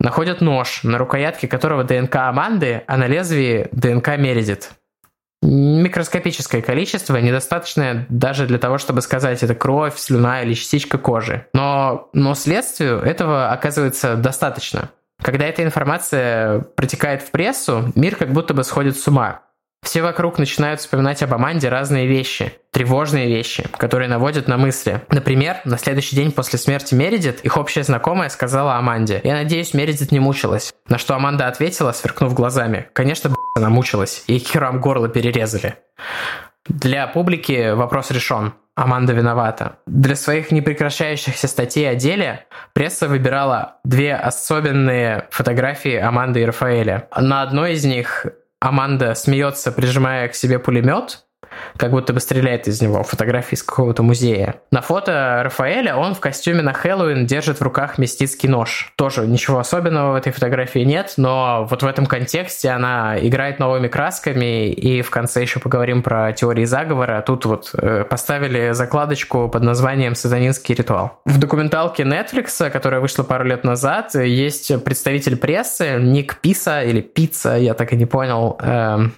[0.00, 4.70] находят нож, на рукоятке которого ДНК Аманды, а на лезвии ДНК Мередит.
[5.42, 11.46] Микроскопическое количество, недостаточное даже для того, чтобы сказать, это кровь, слюна или частичка кожи.
[11.52, 14.90] Но, но следствию этого оказывается достаточно.
[15.22, 19.42] Когда эта информация протекает в прессу, мир как будто бы сходит с ума.
[19.86, 25.00] Все вокруг начинают вспоминать об Аманде разные вещи, тревожные вещи, которые наводят на мысли.
[25.10, 30.10] Например, на следующий день после смерти Мередит их общая знакомая сказала Аманде, «Я надеюсь, Мередит
[30.10, 30.74] не мучилась».
[30.88, 35.76] На что Аманда ответила, сверкнув глазами, «Конечно, она мучилась, ей херам горло перерезали».
[36.66, 38.54] Для публики вопрос решен.
[38.74, 39.78] Аманда виновата.
[39.86, 47.08] Для своих непрекращающихся статей о деле пресса выбирала две особенные фотографии Аманды и Рафаэля.
[47.16, 48.26] На одной из них
[48.66, 51.25] Аманда смеется, прижимая к себе пулемет,
[51.76, 53.02] как будто бы стреляет из него.
[53.02, 54.56] Фотографии из какого-то музея.
[54.70, 58.92] На фото Рафаэля он в костюме на Хэллоуин держит в руках мистицкий нож.
[58.96, 63.88] Тоже ничего особенного в этой фотографии нет, но вот в этом контексте она играет новыми
[63.88, 67.22] красками, и в конце еще поговорим про теории заговора.
[67.26, 71.20] Тут вот э, поставили закладочку под названием «Сатанинский ритуал».
[71.24, 77.56] В документалке Netflix, которая вышла пару лет назад, есть представитель прессы Ник Писа или Пицца,
[77.56, 79.14] я так и не понял, эм,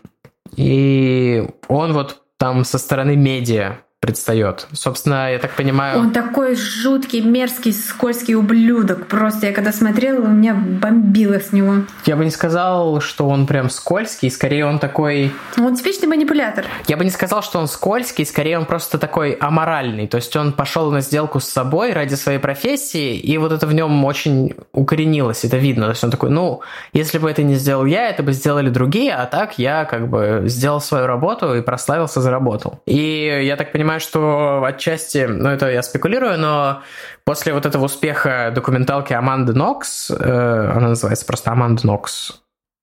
[0.56, 4.68] и он вот там со стороны медиа предстает.
[4.72, 5.98] Собственно, я так понимаю...
[5.98, 9.08] Он такой жуткий, мерзкий, скользкий ублюдок.
[9.08, 11.82] Просто я когда смотрела, у меня бомбило с него.
[12.06, 15.32] Я бы не сказал, что он прям скользкий, скорее он такой...
[15.58, 16.64] Он типичный манипулятор.
[16.86, 20.06] Я бы не сказал, что он скользкий, скорее он просто такой аморальный.
[20.06, 23.74] То есть он пошел на сделку с собой ради своей профессии, и вот это в
[23.74, 25.86] нем очень укоренилось, это видно.
[25.86, 26.60] То есть он такой, ну,
[26.92, 30.44] если бы это не сделал я, это бы сделали другие, а так я как бы
[30.46, 32.80] сделал свою работу и прославился, заработал.
[32.86, 36.82] И я так понимаю, понимаю, что отчасти, ну это я спекулирую, но
[37.24, 42.42] после вот этого успеха документалки Аманды Нокс, э, она называется просто Аманда Нокс,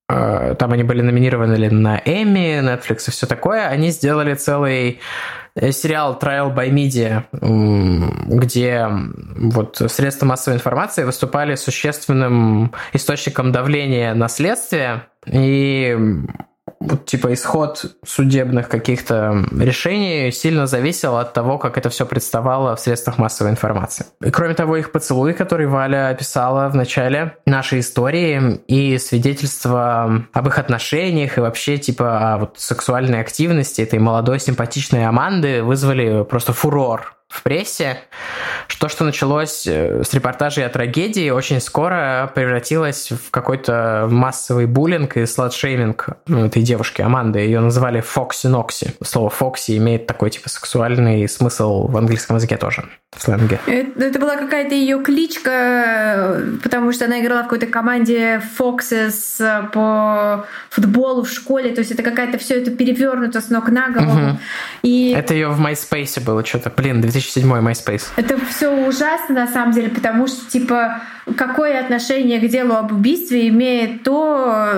[0.10, 5.00] э, там они были номинированы на Эмми, Netflix и все такое, они сделали целый
[5.56, 7.26] э, сериал Trial by Media,
[8.28, 15.96] где вот средства массовой информации выступали существенным источником давления на следствие, и
[16.80, 22.80] вот, типа исход судебных каких-то решений сильно зависел от того, как это все представало в
[22.80, 24.06] средствах массовой информации.
[24.22, 30.48] И кроме того, их поцелуй, который Валя описала в начале нашей истории, и свидетельства об
[30.48, 36.54] их отношениях, и вообще типа о вот сексуальной активности этой молодой симпатичной Аманды вызвали просто
[36.54, 38.00] фурор в прессе.
[38.80, 45.18] То, что началось э, с репортажей о трагедии, очень скоро превратилось в какой-то массовый буллинг
[45.18, 47.40] и сладшейминг ну, этой девушки Аманды.
[47.40, 48.94] Ее называли Фокси Нокси.
[49.04, 53.60] Слово Фокси имеет такой типа сексуальный смысл в английском языке тоже, в сленге.
[53.66, 60.46] Это, это была какая-то ее кличка, потому что она играла в какой-то команде Foxes по
[60.70, 61.74] футболу в школе.
[61.74, 64.30] То есть это какая-то все это перевернуто с ног на голову.
[64.30, 64.40] Угу.
[64.84, 65.12] И...
[65.12, 66.70] Это ее в MySpace было что-то.
[66.70, 68.04] Блин, 2007 MySpace.
[68.18, 71.02] Это все ужасно на самом деле, потому что типа
[71.38, 74.74] какое отношение к делу об убийстве имеет то,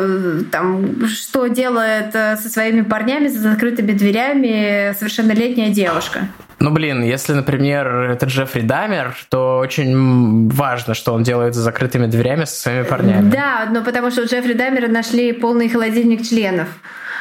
[0.51, 6.27] там, что делает э, со своими парнями за закрытыми дверями совершеннолетняя девушка.
[6.59, 12.07] Ну, блин, если, например, это Джеффри Дамер, то очень важно, что он делает за закрытыми
[12.07, 13.29] дверями со своими парнями.
[13.29, 16.67] Да, но потому что у Джеффри Дамера нашли полный холодильник членов.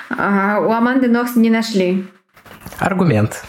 [0.09, 2.07] А у Аманды Нокс не нашли.
[2.79, 3.43] Аргумент.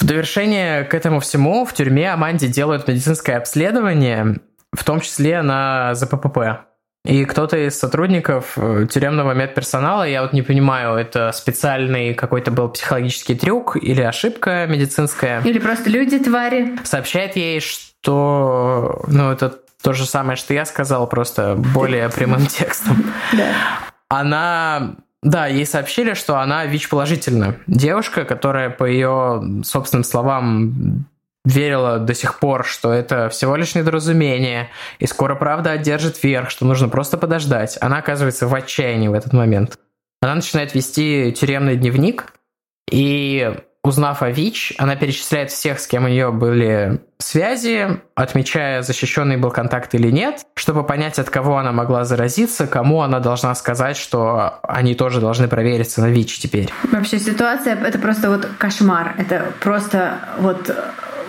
[0.00, 4.40] В довершение к этому всему в тюрьме Аманде делают медицинское обследование,
[4.72, 6.64] в том числе на ЗППП.
[7.04, 12.68] И кто-то из сотрудников э, тюремного медперсонала, я вот не понимаю, это специальный какой-то был
[12.68, 15.42] психологический трюк или ошибка медицинская.
[15.42, 16.78] Или просто люди-твари.
[16.84, 19.02] Сообщает ей, что...
[19.06, 23.04] Ну, это то же самое, что я сказал, просто более прямым текстом.
[24.08, 27.56] Она да, ей сообщили, что она ВИЧ-положительна.
[27.66, 31.06] Девушка, которая, по ее собственным словам,
[31.44, 36.64] верила до сих пор, что это всего лишь недоразумение, и скоро правда одержит верх, что
[36.64, 37.76] нужно просто подождать.
[37.80, 39.78] Она оказывается в отчаянии в этот момент.
[40.22, 42.32] Она начинает вести тюремный дневник,
[42.90, 49.36] и узнав о ВИЧ, она перечисляет всех, с кем у нее были связи, отмечая, защищенный
[49.36, 53.96] был контакт или нет, чтобы понять, от кого она могла заразиться, кому она должна сказать,
[53.96, 56.70] что они тоже должны провериться на ВИЧ теперь.
[56.84, 59.14] Вообще ситуация— это просто вот кошмар.
[59.18, 60.70] Это просто вот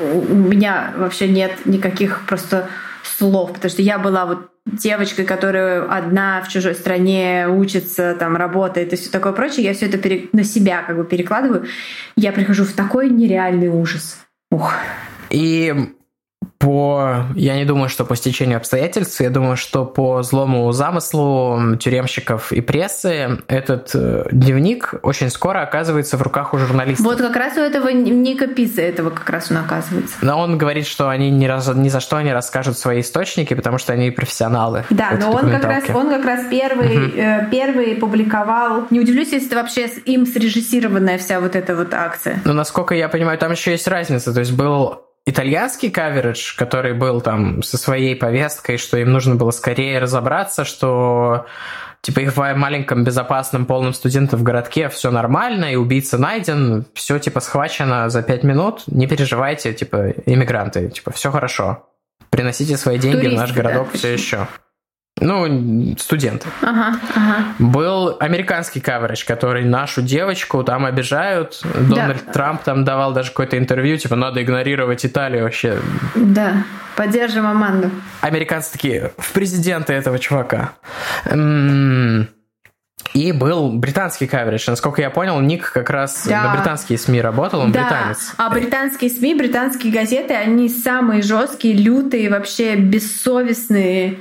[0.01, 2.67] у меня вообще нет никаких просто
[3.03, 8.93] слов, потому что я была вот девочкой, которая одна в чужой стране учится, там работает
[8.93, 10.29] и все такое прочее, я все это пере...
[10.33, 11.65] на себя как бы перекладываю,
[12.15, 14.19] я прихожу в такой нереальный ужас.
[14.51, 14.73] Ух.
[15.29, 15.73] И
[16.61, 17.25] по...
[17.35, 22.61] Я не думаю, что по стечению обстоятельств, я думаю, что по злому замыслу тюремщиков и
[22.61, 27.05] прессы этот э, дневник очень скоро оказывается в руках у журналистов.
[27.05, 30.15] Вот как раз у этого Ника Писа этого как раз он оказывается.
[30.21, 33.79] Но он говорит, что они ни, раз, ни за что не расскажут свои источники, потому
[33.79, 34.85] что они профессионалы.
[34.91, 37.17] Да, но он как, раз, он как раз первый, угу.
[37.17, 38.85] э, первый публиковал.
[38.91, 42.39] Не удивлюсь, если это вообще им срежиссированная вся вот эта вот акция.
[42.45, 44.31] Ну, насколько я понимаю, там еще есть разница.
[44.31, 49.51] То есть был итальянский каверидж, который был там со своей повесткой, что им нужно было
[49.51, 51.45] скорее разобраться, что
[52.01, 57.39] типа их в маленьком безопасном полном студентов городке все нормально, и убийца найден, все типа
[57.39, 61.87] схвачено за пять минут, не переживайте, типа иммигранты, типа все хорошо.
[62.29, 64.47] Приносите свои деньги Туристы, в наш городок да, все еще.
[65.23, 66.47] Ну, студенты.
[66.61, 67.35] Ага, ага.
[67.59, 71.61] Был американский каверидж, который нашу девочку там обижают.
[71.63, 72.33] Дональд Да.
[72.33, 75.77] Трамп там давал даже какое-то интервью, типа, надо игнорировать Италию вообще.
[76.15, 76.63] Да,
[76.95, 77.91] поддержим Аманду.
[78.21, 80.73] Американцы такие, в президенты этого чувака.
[81.25, 82.27] М,
[83.13, 84.63] И был британский каверидж.
[84.69, 86.43] Насколько я понял, Ник как раз Да.
[86.43, 88.33] на британские СМИ работал, он да, британец.
[88.37, 94.17] а британские СМИ, британские газеты, они самые жесткие, лютые, вообще бессовестные.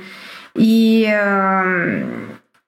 [0.55, 2.03] И э,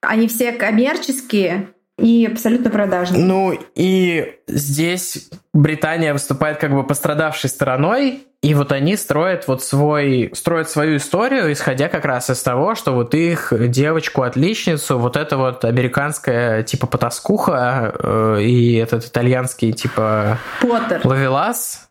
[0.01, 3.23] они все коммерческие и абсолютно продажные.
[3.23, 10.31] Ну и здесь Британия выступает как бы пострадавшей стороной, и вот они строят вот свой,
[10.34, 15.63] строят свою историю, исходя как раз из того, что вот их девочку-отличницу, вот эта вот
[15.63, 21.01] американская типа потаскуха э, и этот итальянский типа Поттер.
[21.05, 21.88] Лавелас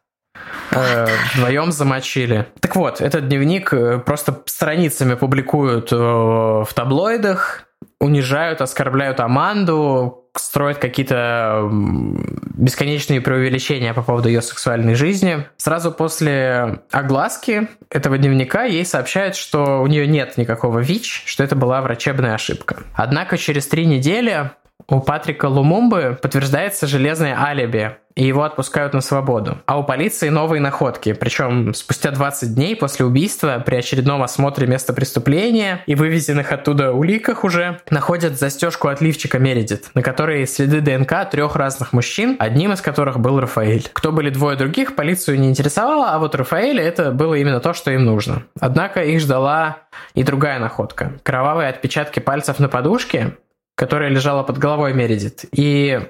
[0.70, 2.46] вдвоем замочили.
[2.60, 7.64] Так вот, этот дневник э, просто страницами публикуют э, в таблоидах,
[8.00, 15.46] унижают, оскорбляют Аманду, строят какие-то бесконечные преувеличения по поводу ее сексуальной жизни.
[15.56, 21.54] Сразу после огласки этого дневника ей сообщают, что у нее нет никакого ВИЧ, что это
[21.54, 22.78] была врачебная ошибка.
[22.94, 24.50] Однако через три недели
[24.88, 29.58] у Патрика Лумумбы подтверждается железное алиби, и его отпускают на свободу.
[29.66, 34.92] А у полиции новые находки, причем спустя 20 дней после убийства при очередном осмотре места
[34.92, 41.28] преступления и вывезенных оттуда уликах уже находят застежку от лифчика Мередит, на которой следы ДНК
[41.30, 43.88] трех разных мужчин, одним из которых был Рафаэль.
[43.92, 47.90] Кто были двое других, полицию не интересовало, а вот Рафаэля это было именно то, что
[47.90, 48.42] им нужно.
[48.60, 49.78] Однако их ждала
[50.14, 51.12] и другая находка.
[51.22, 53.36] Кровавые отпечатки пальцев на подушке,
[53.82, 55.44] которая лежала под головой Мередит.
[55.50, 56.00] И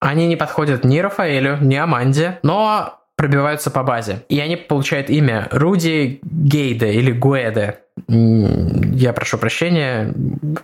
[0.00, 4.24] они не подходят ни Рафаэлю, ни Аманде, но пробиваются по базе.
[4.30, 7.80] И они получают имя Руди Гейде или Гуэде.
[8.08, 10.14] Я прошу прощения,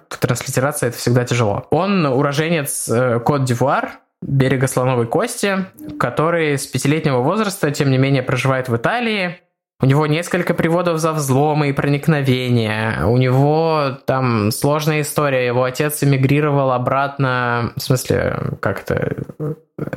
[0.09, 1.67] транслитерация это всегда тяжело.
[1.69, 5.67] Он уроженец э, Кот-д'Ивуар, берега Слоновой Кости,
[6.01, 9.39] который с пятилетнего возраста, тем не менее, проживает в Италии.
[9.85, 13.05] У него несколько приводов за взломы и проникновения.
[13.05, 15.45] У него там сложная история.
[15.45, 19.15] Его отец эмигрировал обратно, в смысле, как-то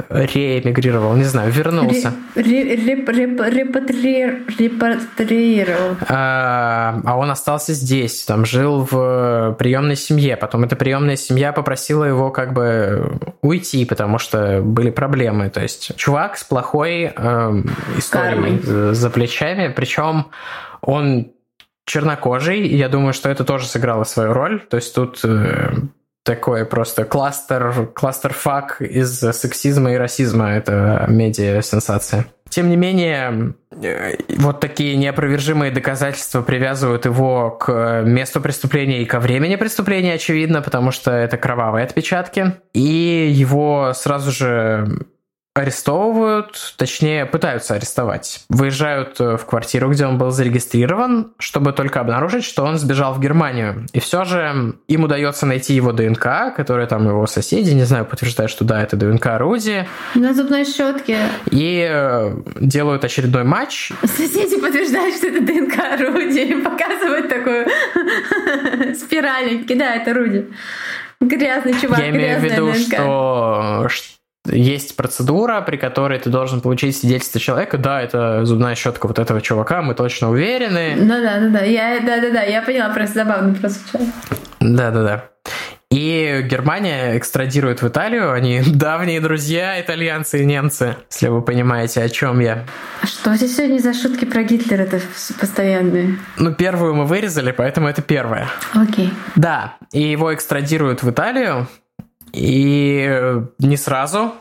[0.09, 2.13] реэмигрировал, не знаю, вернулся.
[2.35, 5.97] Ре- реп- репатри- Репатриировал.
[6.07, 10.35] А а он остался здесь, там жил в приемной семье.
[10.37, 15.49] Потом эта приемная семья попросила его как бы уйти, потому что были проблемы.
[15.49, 18.93] То есть чувак с плохой эм, историей Кармой.
[18.95, 20.27] за плечами, причем
[20.81, 21.31] он
[21.85, 24.59] чернокожий, и я думаю, что это тоже сыграло свою роль.
[24.69, 25.71] То есть тут э,
[26.27, 30.49] такой просто кластер, кластер-фак из сексизма и расизма.
[30.51, 32.25] Это медиа-сенсация.
[32.49, 39.21] Тем не менее, э, вот такие неопровержимые доказательства привязывают его к месту преступления и ко
[39.21, 42.55] времени преступления, очевидно, потому что это кровавые отпечатки.
[42.73, 45.05] И его сразу же
[45.57, 48.41] арестовывают, точнее, пытаются арестовать.
[48.49, 53.19] Выезжают э, в квартиру, где он был зарегистрирован, чтобы только обнаружить, что он сбежал в
[53.19, 53.85] Германию.
[53.93, 58.51] И все же им удается найти его ДНК, которая там его соседи, не знаю, подтверждают,
[58.51, 61.17] что да, это ДНК Руди, На зубной щетке.
[61.51, 63.91] и э, делают очередной матч.
[64.03, 66.39] Соседи подтверждают, что это ДНК Руди.
[66.39, 67.67] И показывают такую
[68.95, 69.63] спираль.
[69.67, 70.47] Да, это Руди.
[71.19, 72.77] Грязный чувак, Я имею в виду, ДНК.
[72.93, 74.03] что ш-
[74.51, 77.77] есть процедура, при которой ты должен получить свидетельство человека.
[77.77, 80.95] Да, это зубная щетка вот этого чувака, мы точно уверены.
[80.97, 84.05] Ну да, ну да, я, да, да, да, я поняла, просто забавно прозвучало.
[84.59, 85.29] Да-да-да.
[85.89, 88.33] И Германия экстрадирует в Италию.
[88.33, 92.65] Они давние друзья, итальянцы и немцы, если вы понимаете, о чем я.
[93.01, 94.99] А что здесь сегодня за шутки про Гитлера-то
[95.39, 96.17] постоянные?
[96.37, 98.49] Ну, первую мы вырезали, поэтому это первая.
[98.73, 99.13] Окей.
[99.35, 101.67] Да, и его экстрадируют в Италию,
[102.37, 104.33] и э, не сразу.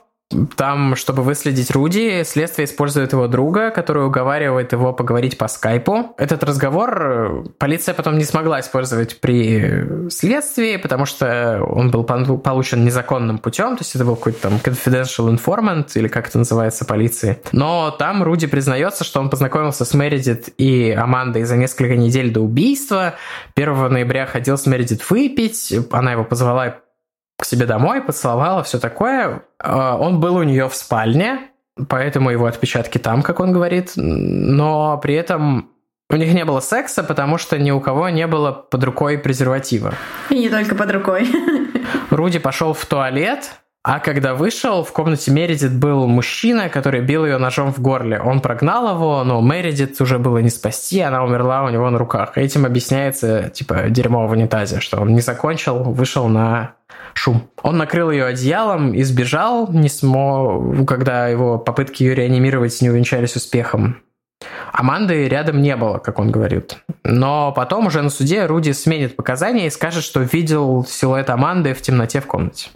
[0.56, 6.16] Там, чтобы выследить Руди, следствие использует его друга, который уговаривает его поговорить по скайпу.
[6.18, 12.84] Этот разговор э, полиция потом не смогла использовать при следствии, потому что он был получен
[12.84, 17.40] незаконным путем, то есть это был какой-то там confidential informant, или как это называется полиции.
[17.52, 22.40] Но там Руди признается, что он познакомился с Мередит и Амандой за несколько недель до
[22.40, 23.14] убийства.
[23.54, 26.78] 1 ноября ходил с Мередит выпить, она его позвала
[27.38, 29.42] к себе домой, поцеловала, все такое.
[29.62, 31.50] Э, Он был у нее в спальне,
[31.88, 35.70] поэтому его отпечатки там, как он говорит, но при этом
[36.08, 39.94] у них не было секса, потому что ни у кого не было под рукой презерватива.
[40.30, 41.28] И не только под рукой.
[42.10, 43.56] Руди пошел в туалет,
[43.88, 48.18] А когда вышел, в комнате Мередит был мужчина, который бил ее ножом в горле.
[48.18, 52.36] Он прогнал его, но Мередит уже было не спасти, она умерла у него на руках.
[52.36, 56.72] Этим объясняется, типа, дерьмо в унитазе, что он не закончил, вышел на
[57.14, 57.48] шум.
[57.62, 63.36] Он накрыл ее одеялом и сбежал, не смог, когда его попытки ее реанимировать не увенчались
[63.36, 64.02] успехом.
[64.72, 66.78] Аманды рядом не было, как он говорит.
[67.04, 71.82] Но потом уже на суде Руди сменит показания и скажет, что видел силуэт Аманды в
[71.82, 72.70] темноте в комнате.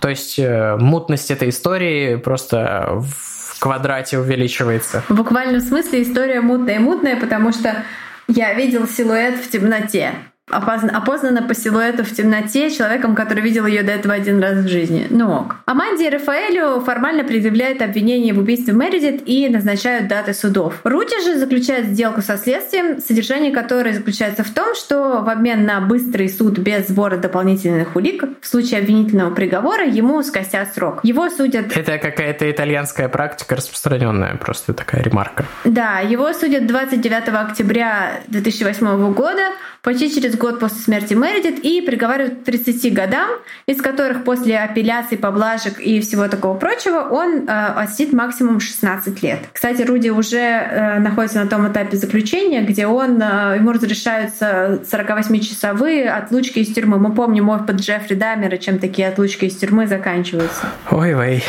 [0.00, 5.02] То есть э, мутность этой истории просто в квадрате увеличивается.
[5.08, 7.84] В буквальном смысле история мутная-мутная, потому что
[8.26, 10.12] я видел силуэт в темноте
[10.50, 15.06] опознана по силуэту в темноте человеком, который видел ее до этого один раз в жизни.
[15.10, 15.56] Ну ок.
[15.66, 20.80] Аманде и Рафаэлю формально предъявляют обвинение в убийстве Мередит и назначают даты судов.
[20.84, 25.80] Рути же заключает сделку со следствием, содержание которой заключается в том, что в обмен на
[25.80, 31.00] быстрый суд без сбора дополнительных улик в случае обвинительного приговора ему скостят срок.
[31.02, 31.76] Его судят...
[31.76, 35.44] Это какая-то итальянская практика распространенная, просто такая ремарка.
[35.64, 39.42] Да, его судят 29 октября 2008 года
[39.82, 43.30] почти через год после смерти Мередит и приговаривают к 30 годам,
[43.66, 49.40] из которых после апелляции, поблажек и всего такого прочего он э, отсидит максимум 16 лет.
[49.52, 56.08] Кстати, Руди уже э, находится на том этапе заключения, где он, э, ему разрешаются 48-часовые
[56.08, 56.98] отлучки из тюрьмы.
[56.98, 60.66] Мы помним опыт Джеффри Даммера, чем такие отлучки из тюрьмы заканчиваются.
[60.90, 61.44] Ой-вей.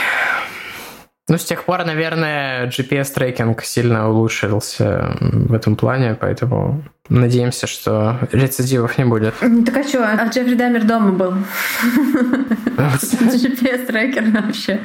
[1.31, 8.97] Ну, с тех пор, наверное, GPS-трекинг сильно улучшился в этом плане, поэтому надеемся, что рецидивов
[8.97, 9.35] не будет.
[9.65, 11.31] Так а что, а Джеффри Даммер дома был?
[12.75, 14.81] GPS-трекер вообще.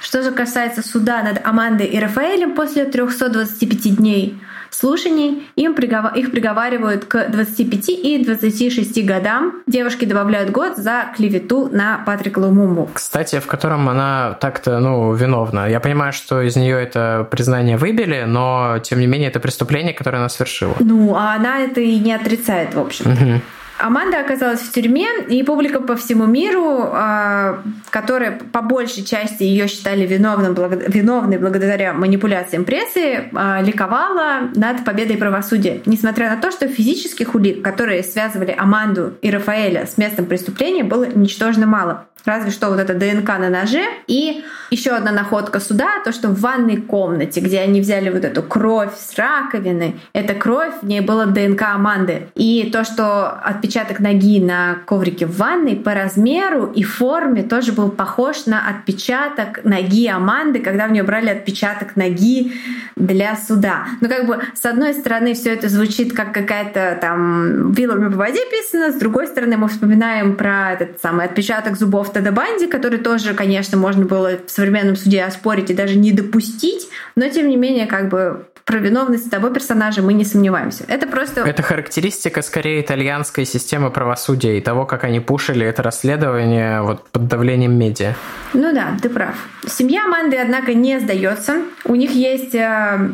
[0.00, 4.40] Что же касается суда над Амандой и Рафаэлем после 325 дней
[4.70, 5.46] слушаний.
[5.56, 6.14] Им приговор...
[6.14, 9.62] Их приговаривают к 25 и 26 годам.
[9.66, 12.88] Девушки добавляют год за клевету на Патрика Лумуму.
[12.92, 15.68] Кстати, в котором она так-то, ну, виновна.
[15.68, 20.18] Я понимаю, что из нее это признание выбили, но, тем не менее, это преступление, которое
[20.18, 20.74] она совершила.
[20.80, 23.12] Ну, а она это и не отрицает, в общем.
[23.12, 23.40] Угу.
[23.78, 29.68] Аманда оказалась в тюрьме, и публика по всему миру, а, которая по большей части ее
[29.68, 35.80] считали виновным, виновной благодаря манипуляциям прессы, а, ликовала над победой правосудия.
[35.86, 41.04] Несмотря на то, что физических улик, которые связывали Аманду и Рафаэля с местом преступления, было
[41.04, 42.06] ничтожно мало.
[42.24, 43.84] Разве что вот это ДНК на ноже.
[44.06, 48.42] И еще одна находка суда, то, что в ванной комнате, где они взяли вот эту
[48.42, 52.28] кровь с раковины, эта кровь, в ней было ДНК Аманды.
[52.34, 57.90] И то, что отпечаток ноги на коврике в ванной по размеру и форме тоже был
[57.90, 62.52] похож на отпечаток ноги Аманды, когда в нее брали отпечаток ноги
[62.96, 63.86] для суда.
[64.00, 68.40] Ну, как бы, с одной стороны, все это звучит как какая-то там вилами по воде
[68.50, 73.32] писано, с другой стороны, мы вспоминаем про этот самый отпечаток зубов Теда Банди, который тоже,
[73.32, 77.86] конечно, можно было в современном суде оспорить и даже не допустить, но тем не менее,
[77.86, 80.84] как бы про виновность того персонажа мы не сомневаемся.
[80.88, 81.42] Это просто...
[81.42, 87.28] Это характеристика скорее итальянской системы правосудия и того, как они пушили это расследование вот под
[87.28, 88.14] давлением медиа.
[88.52, 89.36] Ну да, ты прав.
[89.66, 91.62] Семья Манды, однако, не сдается.
[91.84, 93.10] У них есть э,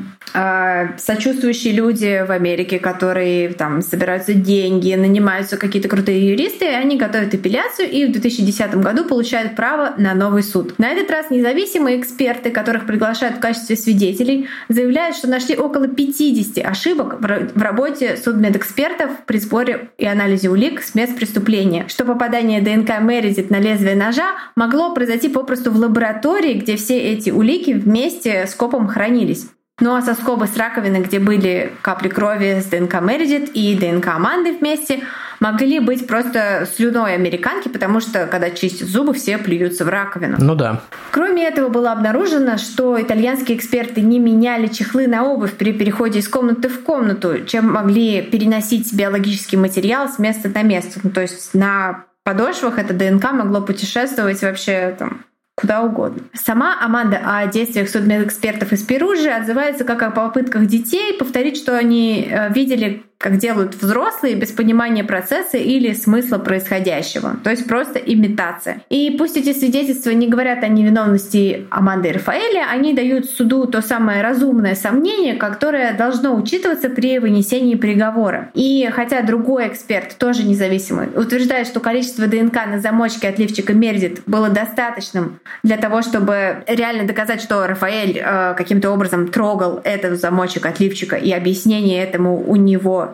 [0.99, 7.33] сочувствующие люди в Америке, которые там собираются деньги, нанимаются какие-то крутые юристы, и они готовят
[7.35, 10.79] апелляцию и в 2010 году получают право на новый суд.
[10.79, 16.65] На этот раз независимые эксперты, которых приглашают в качестве свидетелей, заявляют, что нашли около 50
[16.65, 23.01] ошибок в работе судмедэкспертов при сборе и анализе улик с мест преступления, что попадание ДНК
[23.01, 28.55] Мередит на лезвие ножа могло произойти попросту в лаборатории, где все эти улики вместе с
[28.55, 29.47] копом хранились.
[29.81, 34.53] Ну а соскобы с раковины, где были капли крови с ДНК Мередит и ДНК Аманды
[34.53, 35.01] вместе,
[35.41, 40.37] могли быть просто слюной американки, потому что, когда чистят зубы, все плюются в раковину.
[40.39, 40.81] Ну да.
[41.11, 46.29] Кроме этого, было обнаружено, что итальянские эксперты не меняли чехлы на обувь при переходе из
[46.29, 51.01] комнаты в комнату, чем могли переносить биологический материал с места на место.
[51.03, 55.25] Ну, то есть на подошвах это ДНК могло путешествовать вообще там
[55.57, 56.23] куда угодно.
[56.35, 61.77] Сама Аманда о действиях судмедэкспертов из Перу же отзывается как о попытках детей повторить, что
[61.77, 67.39] они э, видели как делают взрослые, без понимания процесса или смысла происходящего.
[67.43, 68.83] То есть просто имитация.
[68.91, 73.81] И пусть эти свидетельства не говорят о невиновности Аманды и Рафаэля, они дают суду то
[73.81, 78.51] самое разумное сомнение, которое должно учитываться при вынесении приговора.
[78.53, 84.21] И хотя другой эксперт, тоже независимый, утверждает, что количество ДНК на замочке от лифчика Мердит
[84.27, 90.67] было достаточным для того, чтобы реально доказать, что Рафаэль э, каким-то образом трогал этот замочек
[90.67, 93.14] от лифчика, и объяснение этому у него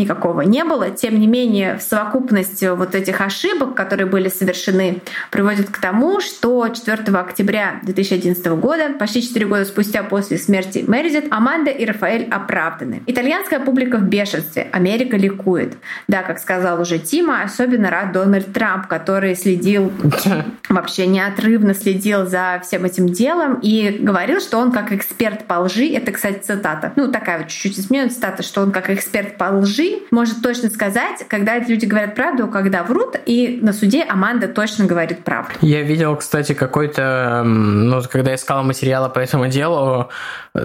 [0.00, 0.90] никакого не было.
[0.90, 6.68] Тем не менее, в совокупность вот этих ошибок, которые были совершены, приводит к тому, что
[6.68, 13.02] 4 октября 2011 года, почти 4 года спустя после смерти Мередит, Аманда и Рафаэль оправданы.
[13.06, 15.76] Итальянская публика в бешенстве, Америка ликует.
[16.08, 19.92] Да, как сказал уже Тима, особенно рад Дональд Трамп, который следил,
[20.68, 25.88] вообще неотрывно следил за всем этим делом и говорил, что он как эксперт по лжи,
[25.92, 29.89] это, кстати, цитата, ну такая вот чуть-чуть измененная цитата, что он как эксперт по лжи
[30.10, 35.24] может точно сказать, когда люди говорят правду, когда врут, и на суде Аманда точно говорит
[35.24, 35.52] правду.
[35.60, 40.08] Я видел, кстати, какой-то, ну, когда искал материалы по этому делу,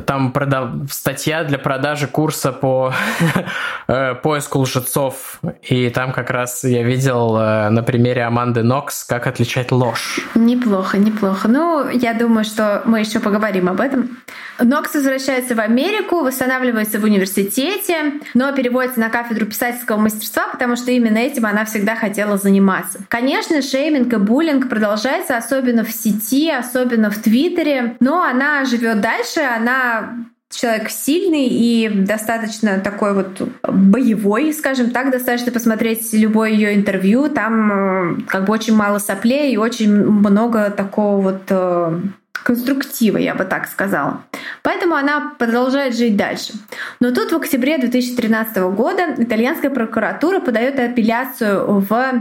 [0.06, 0.70] там продав...
[0.92, 2.94] статья для продажи курса по
[3.88, 5.40] э, поиску лжецов.
[5.62, 10.20] И там как раз я видел э, на примере Аманды Нокс, как отличать ложь.
[10.34, 11.48] Неплохо, неплохо.
[11.48, 14.18] Ну, я думаю, что мы еще поговорим об этом.
[14.60, 20.92] Нокс возвращается в Америку, восстанавливается в университете, но переводится на кафедру писательского мастерства, потому что
[20.92, 23.00] именно этим она всегда хотела заниматься.
[23.08, 29.40] Конечно, шейминг и буллинг продолжается, особенно в сети, особенно в Твиттере, но она живет дальше,
[29.40, 30.18] она
[30.50, 37.72] человек сильный и достаточно такой вот боевой, скажем так, достаточно посмотреть любое ее интервью, там
[37.72, 42.00] э, как бы очень мало соплей и очень много такого вот э,
[42.46, 44.24] конструктива, я бы так сказала.
[44.62, 46.54] Поэтому она продолжает жить дальше.
[47.00, 52.14] Но тут в октябре 2013 года итальянская прокуратура подает апелляцию в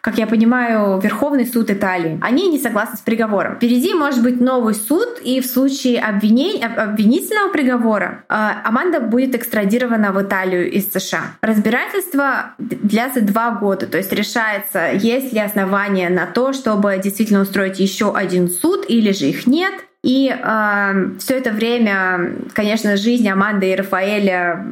[0.00, 2.18] как я понимаю, Верховный суд Италии.
[2.22, 3.56] Они не согласны с приговором.
[3.56, 8.34] Впереди может быть новый суд, и в случае обвинений, обвинительного приговора э,
[8.64, 11.22] Аманда будет экстрадирована в Италию из США.
[11.40, 17.80] Разбирательство длится два года, то есть решается, есть ли основания на то, чтобы действительно устроить
[17.80, 19.74] еще один суд, или же их нет.
[20.04, 24.64] И э, все это время, конечно, жизнь Аманды и Рафаэля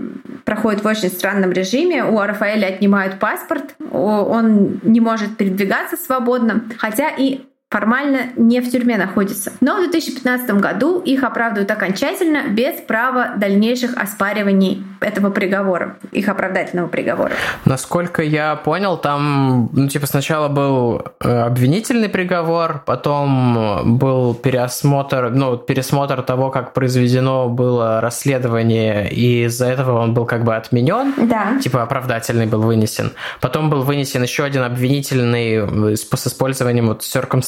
[0.45, 2.05] проходит в очень странном режиме.
[2.05, 7.41] У Рафаэля отнимают паспорт, он не может передвигаться свободно, хотя и
[7.71, 9.53] формально не в тюрьме находится.
[9.61, 16.89] Но в 2015 году их оправдывают окончательно без права дальнейших оспариваний этого приговора, их оправдательного
[16.89, 17.33] приговора.
[17.64, 25.57] Насколько я понял, там, ну, типа, сначала был э, обвинительный приговор, потом был переосмотр, ну,
[25.57, 31.14] пересмотр того, как произведено было расследование, и из-за этого он был как бы отменен.
[31.29, 31.59] Да.
[31.61, 33.12] Типа, оправдательный был вынесен.
[33.41, 37.03] Потом был вынесен еще один обвинительный с, с использованием вот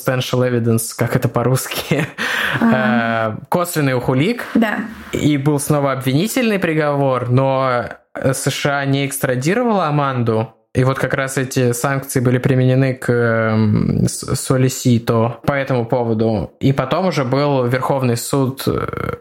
[0.08, 2.06] circumstantial evidence, как это по-русски.
[2.60, 4.42] Э, косвенный ухулик.
[4.54, 4.78] Да.
[5.12, 7.84] И был снова обвинительный приговор, но
[8.32, 15.40] США не экстрадировала Аманду, и вот как раз эти санкции были применены к эм, Солисито
[15.44, 16.52] по этому поводу.
[16.60, 19.16] И потом уже был Верховный суд э,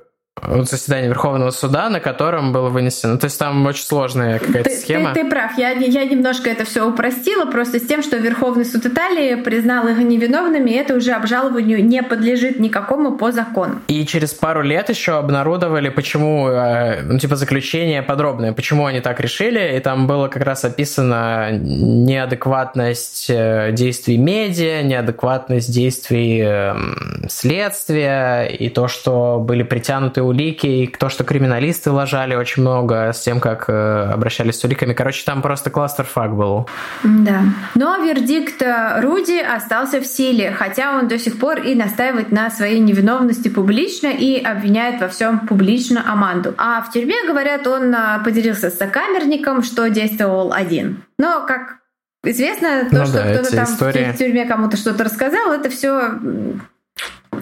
[0.64, 3.18] заседание Верховного суда, на котором было вынесено.
[3.18, 5.14] То есть там очень сложная какая-то ты, схема.
[5.14, 5.58] Ты, ты прав.
[5.58, 9.98] Я, я немножко это все упростила, просто с тем, что Верховный суд Италии признал их
[9.98, 13.82] невиновными, и это уже обжалованию не подлежит никакому по закону.
[13.88, 19.20] И через пару лет еще обнародовали, почему, э, ну, типа, заключение подробное, почему они так
[19.20, 28.44] решили, и там было как раз описано неадекватность э, действий медиа, неадекватность действий эм, следствия,
[28.44, 33.40] и то, что были притянуты улики, и то, что криминалисты лажали очень много с тем,
[33.40, 34.94] как э, обращались с уликами.
[34.94, 36.70] Короче, там просто кластерфак был.
[37.04, 37.42] Да.
[37.76, 42.50] Но вердикт э, Руди остался в силе, хотя он до сих пор и настаивает на
[42.50, 46.54] своей невиновности публично и обвиняет во всем публично Аманду.
[46.58, 51.04] А в тюрьме, говорят, он э, поделился с сокамерником, что действовал один.
[51.18, 51.78] Но, как
[52.24, 54.12] известно, то, ну, что да, кто-то там истории...
[54.12, 56.14] в тюрьме кому-то что-то рассказал, это все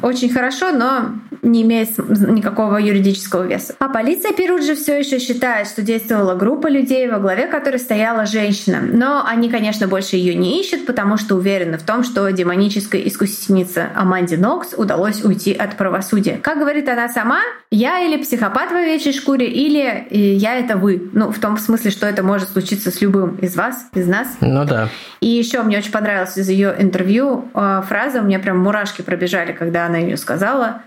[0.06, 3.74] очень хорошо, но не имеет никакого юридического веса.
[3.80, 8.80] А полиция Перуджи все еще считает, что действовала группа людей, во главе которой стояла женщина.
[8.82, 13.90] Но они, конечно, больше ее не ищут, потому что уверены в том, что демонической искусительнице
[13.96, 16.38] Аманде Нокс удалось уйти от правосудия.
[16.38, 17.42] Как говорит она сама,
[17.72, 21.10] я или психопат в овечьей шкуре, или э, я это вы.
[21.14, 24.28] Ну, в том смысле, что это может случиться с любым из вас, из нас.
[24.40, 24.90] Ну да.
[25.20, 29.52] И еще мне очень понравилась из ее интервью э, фраза, у меня прям мурашки пробежали,
[29.52, 30.84] когда она ее сказала.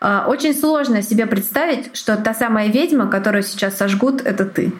[0.00, 4.72] Э, очень сложно себе представить, что та самая ведьма, которую сейчас сожгут, это ты.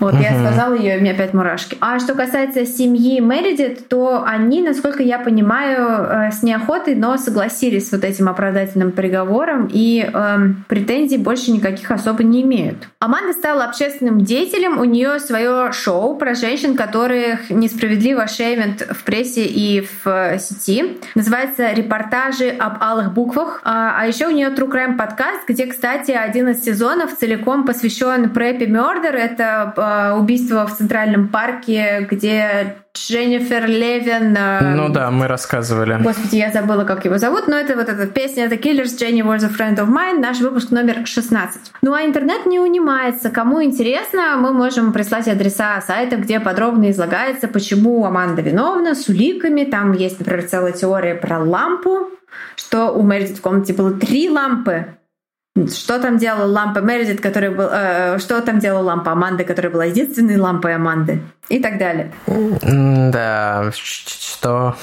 [0.00, 0.22] Вот, угу.
[0.22, 1.76] я сказала ее, у меня опять мурашки.
[1.80, 7.88] А что касается семьи Мередит, то они, насколько я понимаю, э, с неохотой, но согласились
[7.88, 10.38] с вот этим оправдательным приговором и э,
[10.68, 12.88] претензий больше никаких особо не имеют.
[12.98, 19.44] Аманда стала общественным деятелем, у нее свое шоу про женщин, которых несправедливо шеймят в прессе
[19.44, 20.98] и в э, сети.
[21.14, 23.60] Называется «Репортажи об алых буквах».
[23.64, 28.30] А, а еще у нее True Crime подкаст, где, кстати, один из сезонов целиком посвящен
[28.30, 29.14] Прэппи Мёрдер.
[29.14, 34.36] Это э, убийство в Центральном парке, где Дженнифер Левин...
[34.36, 35.98] Э, ну да, мы рассказывали.
[36.02, 39.44] Господи, я забыла, как его зовут, но это вот эта песня «The Killers», «Jenny was
[39.44, 41.72] a friend of mine», наш выпуск номер 16.
[41.82, 43.30] Ну а интернет не унимается.
[43.30, 49.64] Кому интересно, мы можем прислать адреса сайтов, где подробно излагается, почему Аманда виновна, с уликами.
[49.64, 52.08] Там есть, например, целая теория про лампу,
[52.56, 54.96] что у Мэридит в комнате было три лампы,
[55.56, 59.84] что там делала лампа Мередит, которая был, э, что там делала лампа Аманды, которая была
[59.84, 62.12] единственной лампой Аманды и так далее.
[62.26, 64.76] Да, что?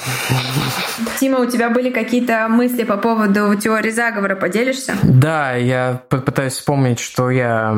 [1.19, 4.35] Тима, у тебя были какие-то мысли по поводу теории заговора?
[4.35, 4.95] Поделишься?
[5.03, 7.73] Да, я пытаюсь вспомнить, что я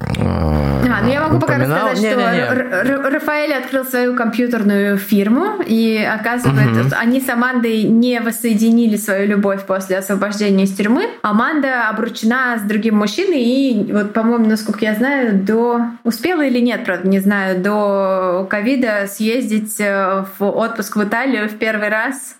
[0.00, 3.10] а, ну я могу пока рассказать, не, что не, не.
[3.10, 6.94] Рафаэль открыл свою компьютерную фирму, и оказывается, угу.
[6.98, 11.08] они с Амандой не воссоединили свою любовь после освобождения из тюрьмы.
[11.22, 15.80] Аманда обручена с другим мужчиной, и вот, по-моему, насколько я знаю, до...
[16.04, 21.56] Успела или нет, правда, не знаю, до ковида съездить э, в отпуск в Италию в
[21.56, 22.36] первый раз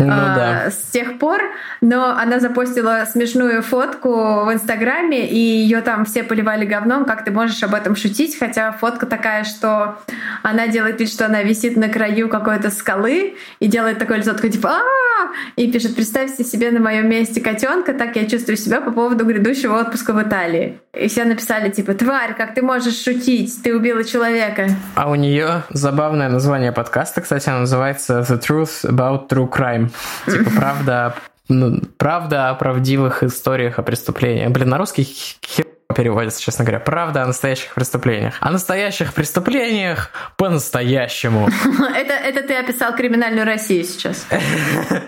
[0.00, 0.70] ну, а, да.
[0.70, 1.40] с тех пор,
[1.80, 7.30] но она запостила смешную фотку в Инстаграме, и ее там все поливали говном, как ты
[7.30, 9.98] можешь об этом шутить, хотя фотка такая, что
[10.42, 14.50] она делает вид, что она висит на краю какой-то скалы и делает такое лицо, такое
[14.50, 18.90] типа а и пишет, представьте себе на моем месте котенка, так я чувствую себя по
[18.90, 20.80] поводу грядущего отпуска в Италии.
[20.96, 24.68] И все написали типа, тварь, как ты можешь шутить, ты убила человека.
[24.94, 29.90] А у нее забавное название подкаста, кстати, оно называется The Truth About True Crime.
[30.26, 31.14] Типа, правда
[31.48, 34.50] ну, правда о правдивых историях о преступлениях.
[34.50, 36.80] Блин, на русский хер переводится, честно говоря.
[36.80, 38.34] Правда о настоящих преступлениях.
[38.40, 41.48] О настоящих преступлениях по-настоящему.
[41.94, 44.26] Это, это ты описал криминальную Россию сейчас.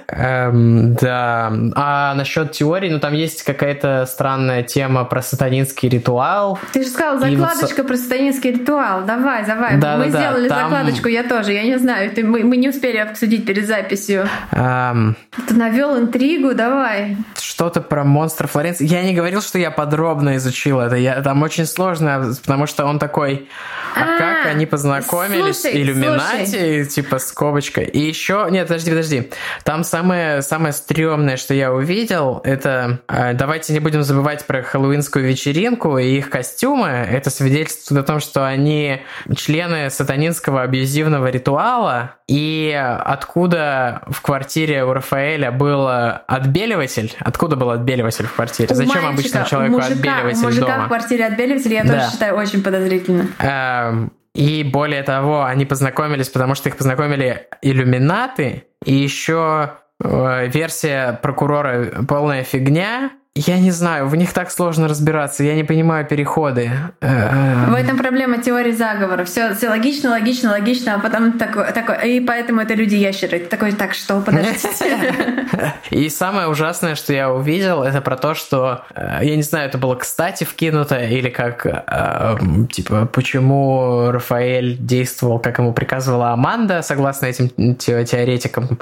[0.08, 1.52] Эм, да.
[1.74, 6.58] А насчет теории, ну там есть какая-то странная тема про сатанинский ритуал.
[6.72, 9.04] Ты же сказал закладочка про сатанинский ритуал.
[9.04, 9.78] Давай, давай.
[9.78, 11.52] Да, мы сделали закладочку, я тоже.
[11.52, 14.28] Я не знаю, мы, мы не успели обсудить перед записью.
[14.52, 15.16] Эм...
[15.48, 17.16] Ты навел интригу, давай.
[17.40, 18.86] Что-то про монстра Флоренции.
[18.86, 20.96] Я не говорил, что я подробно изучил изучил это.
[20.96, 23.48] Я, там очень сложно, потому что он такой,
[23.96, 25.62] а, а как они познакомились?
[25.62, 26.86] Слушай, Иллюминати, слушай.
[26.86, 27.80] типа скобочка.
[27.80, 29.30] И еще, нет, подожди, подожди.
[29.64, 35.26] Там самое, самое стрёмное, что я увидел, это, э, давайте не будем забывать про хэллоуинскую
[35.26, 36.88] вечеринку и их костюмы.
[36.88, 39.00] Это свидетельствует о том, что они
[39.34, 42.74] члены сатанинского абьюзивного ритуала, и
[43.04, 47.14] откуда в квартире у Рафаэля был отбеливатель?
[47.20, 48.68] Откуда был отбеливатель в квартире?
[48.70, 50.84] У Зачем мальчика, обычному человеку мужика, отбеливатель мужика дома?
[50.84, 51.92] в квартире отбеливатель я да.
[51.94, 53.28] тоже считаю очень подозрительно.
[53.38, 53.85] Эм,
[54.34, 59.72] и более того, они познакомились, потому что их познакомили иллюминаты, и еще
[60.02, 65.64] э, версия прокурора полная фигня, я не знаю, в них так сложно разбираться, я не
[65.64, 66.70] понимаю переходы.
[67.00, 69.24] В этом проблема теории заговора.
[69.24, 73.40] Все, все логично, логично, логично, а потом такой, такой, и поэтому это люди-ящеры.
[73.40, 75.14] Такой, так что, подождите.
[75.90, 79.78] И самое ужасное, что я увидел, это про то, что, э, я не знаю, это
[79.78, 82.38] было кстати вкинуто, или как, э,
[82.72, 88.78] типа, почему Рафаэль действовал, как ему приказывала Аманда, согласно этим теоретикам,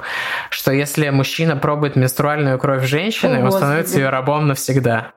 [0.49, 5.11] что если мужчина пробует менструальную кровь женщины, он становится ее рабом навсегда.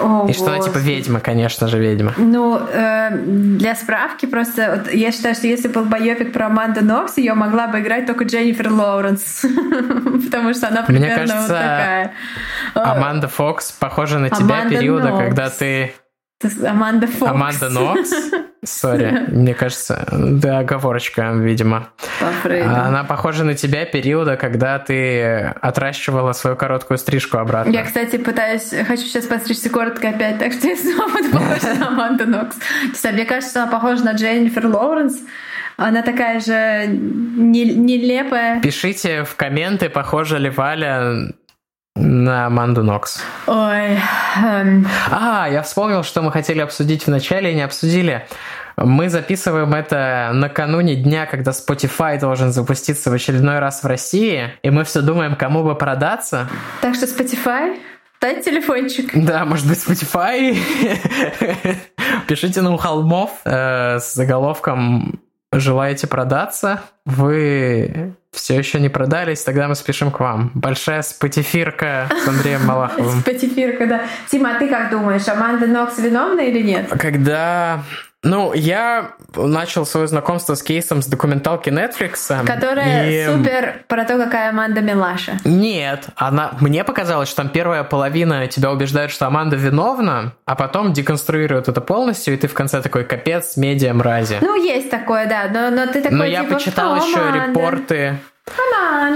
[0.00, 2.14] О, и что она типа ведьма, конечно же, ведьма.
[2.16, 7.16] Ну, э, для справки просто, вот, я считаю, что если был байопик про Аманду Нокс,
[7.18, 9.42] ее могла бы играть только Дженнифер Лоуренс,
[10.24, 12.12] потому что она примерно Мне кажется, вот такая.
[12.74, 15.24] Аманда Фокс похожа на тебя Аманда периода, Нокс.
[15.24, 15.92] когда ты
[16.42, 17.30] Аманда Фокс.
[17.30, 18.10] Аманда Нокс?
[18.62, 21.88] Sorry, мне кажется, да, оговорочка, видимо.
[22.44, 27.70] Она похожа на тебя периода, когда ты отращивала свою короткую стрижку обратно.
[27.70, 31.88] Я, кстати, пытаюсь, хочу сейчас подстричься коротко опять, так что я снова буду похожа на
[31.88, 32.56] Аманду Нокс.
[33.04, 35.20] Мне кажется, она похожа на Дженнифер Лоуренс.
[35.76, 38.60] Она такая же нелепая.
[38.60, 41.32] Пишите в комменты, похожа ли Валя
[41.96, 43.22] на Аманду Нокс.
[43.46, 43.98] Ой.
[44.36, 44.86] Эм...
[45.10, 48.26] А, я вспомнил, что мы хотели обсудить в начале и не обсудили.
[48.76, 54.68] Мы записываем это накануне дня, когда Spotify должен запуститься в очередной раз в России, и
[54.68, 56.48] мы все думаем, кому бы продаться.
[56.82, 57.78] Так что Spotify,
[58.20, 59.12] дай телефончик.
[59.14, 60.58] Да, может быть, Spotify.
[62.28, 65.20] Пишите нам холмов э, с заголовком
[65.52, 70.50] «Желаете продаться?» Вы все еще не продались, тогда мы спешим к вам.
[70.54, 73.20] Большая спатифирка с Андреем Малаховым.
[73.20, 74.02] Спатифирка, да.
[74.30, 76.88] Тима, а ты как думаешь, Аманда Нокс виновна или нет?
[76.90, 77.82] Когда
[78.26, 82.44] Ну, я начал свое знакомство с кейсом с документалки Netflix.
[82.44, 83.26] Которая и...
[83.26, 85.38] супер про то, какая Аманда Милаша.
[85.44, 86.52] Нет, она...
[86.60, 91.80] мне показалось, что там первая половина тебя убеждает, что Аманда виновна, а потом деконструирует это
[91.80, 94.38] полностью, и ты в конце такой капец, медиа мрази.
[94.40, 97.60] Ну, есть такое, да, но, но ты такой, Но я типа, почитал еще Аманда?
[97.60, 98.18] репорты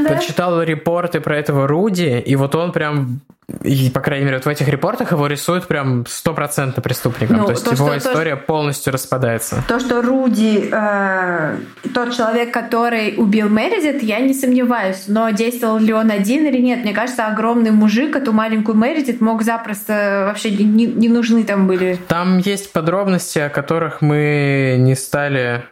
[0.08, 3.20] Почитал репорты про этого Руди, и вот он прям
[3.62, 7.38] и, по крайней мере, вот в этих репортах его рисуют прям стопроцентно преступником.
[7.38, 9.64] Ну, то есть то, его что, история то, полностью распадается.
[9.66, 11.56] То, что Руди э,
[11.92, 15.04] тот человек, который убил Мередит, я не сомневаюсь.
[15.08, 16.84] Но действовал ли он один или нет?
[16.84, 21.98] Мне кажется, огромный мужик эту маленькую Мередит мог запросто вообще не, не нужны там были.
[22.08, 25.64] Там есть подробности, о которых мы не стали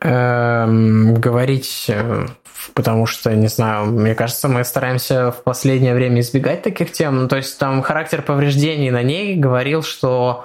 [0.00, 2.26] говорить э,
[2.74, 7.16] потому что, не знаю, мне кажется, мы стараемся в последнее время избегать таких тем.
[7.16, 10.44] Ну, то есть там характер повреждений на ней говорил, что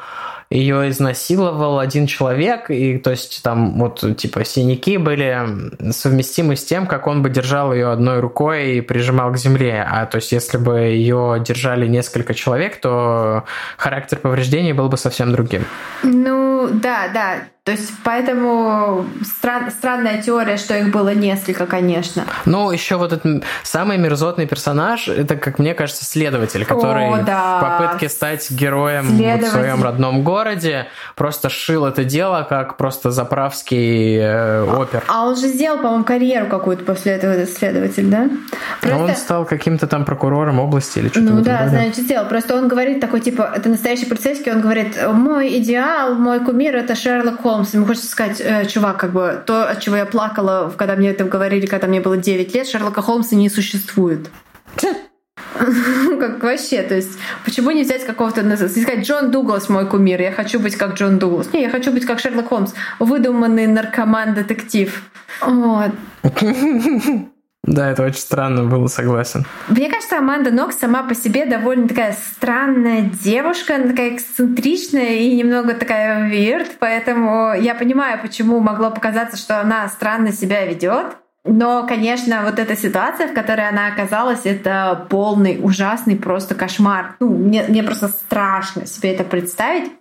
[0.51, 6.87] ее изнасиловал один человек, и то есть там вот типа синяки были совместимы с тем,
[6.87, 9.85] как он бы держал ее одной рукой и прижимал к земле.
[9.89, 13.45] А то есть если бы ее держали несколько человек, то
[13.77, 15.63] характер повреждений был бы совсем другим.
[16.03, 17.35] Ну да, да.
[17.63, 22.23] То есть поэтому стран, странная теория, что их было несколько, конечно.
[22.45, 27.59] Ну, еще вот этот самый мерзотный персонаж, это, как мне кажется, следователь, который О, да.
[27.59, 34.17] в попытке стать героем в своем родном городе просто шил это дело как просто заправский
[34.17, 35.03] э, опер.
[35.07, 38.27] А он же сделал, по-моему, карьеру какую-то после этого, этот следователь, да?
[38.81, 38.97] Просто...
[38.97, 41.31] А он стал каким-то там прокурором области или что-то.
[41.31, 42.25] Ну да, значит, сделал.
[42.25, 46.95] Просто он говорит такой, типа, это настоящий полицейский, он говорит, мой идеал, мой кумир— это
[46.95, 47.73] Шерлок Холмс Холмс.
[47.73, 51.25] Ему хочется сказать, э, чувак, как бы то, от чего я плакала, когда мне это
[51.25, 54.29] говорили, когда мне было 9 лет, Шерлока Холмса не существует.
[56.19, 60.59] как вообще, то есть, почему не взять какого-то, сказать, Джон Дуглас мой кумир, я хочу
[60.59, 61.51] быть как Джон Дуглас.
[61.51, 65.03] Не, я хочу быть как Шерлок Холмс, выдуманный наркоман-детектив.
[65.41, 65.91] Вот.
[67.63, 69.45] Да, это очень странно было, согласен.
[69.67, 75.35] Мне кажется, Аманда Нокс сама по себе довольно такая странная девушка, она такая эксцентричная и
[75.35, 81.17] немного такая вирт, поэтому я понимаю, почему могло показаться, что она странно себя ведет.
[81.43, 87.15] Но, конечно, вот эта ситуация, в которой она оказалась, это полный, ужасный просто кошмар.
[87.19, 89.91] Ну, мне, мне просто страшно себе это представить.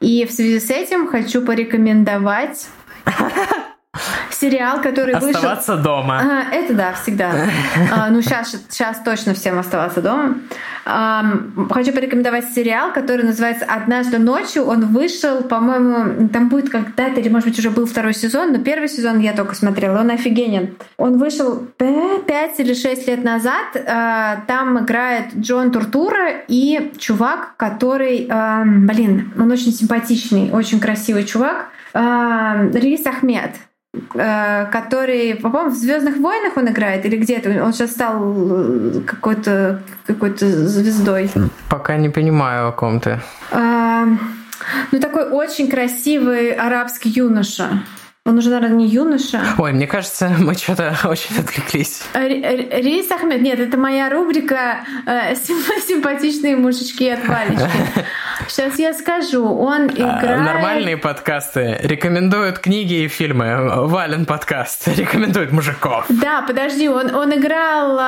[0.00, 2.68] И в связи с этим хочу порекомендовать
[4.40, 5.50] сериал, который оставаться вышел...
[5.52, 6.20] Оставаться дома.
[6.20, 7.32] А, это да, всегда.
[7.92, 10.36] а, ну, сейчас, сейчас точно всем оставаться дома.
[10.84, 11.24] А,
[11.70, 14.64] хочу порекомендовать сериал, который называется «Однажды ночью».
[14.64, 18.88] Он вышел, по-моему, там будет когда-то, или, может быть, уже был второй сезон, но первый
[18.88, 20.00] сезон я только смотрела.
[20.00, 20.76] Он офигенен.
[20.96, 23.76] Он вышел 5 или 6 лет назад.
[23.86, 28.26] А, там играет Джон Туртура и чувак, который...
[28.30, 31.68] А, блин, он очень симпатичный, очень красивый чувак.
[31.94, 33.52] Рис Ахмед.
[34.14, 37.64] Э, который, по-моему, в Звездных войнах он играет или где-то.
[37.64, 41.30] Он сейчас стал э, какой-то какой-то звездой.
[41.68, 43.20] Пока не понимаю, о ком ты.
[43.52, 44.06] А,
[44.92, 47.82] ну, такой очень красивый арабский юноша.
[48.28, 49.40] Он уже, наверное, не юноша.
[49.56, 52.02] Ой, мне кажется, мы что-то очень отвлеклись.
[52.12, 55.34] Рейс Ахмед, нет, это моя рубрика э,
[55.88, 57.70] «Симпатичные мужички от Валечки».
[58.46, 60.40] Сейчас я скажу, он а, играет...
[60.40, 63.86] Нормальные подкасты рекомендуют книги и фильмы.
[63.86, 66.04] Вален подкаст рекомендует мужиков.
[66.10, 67.98] Да, подожди, он, он играл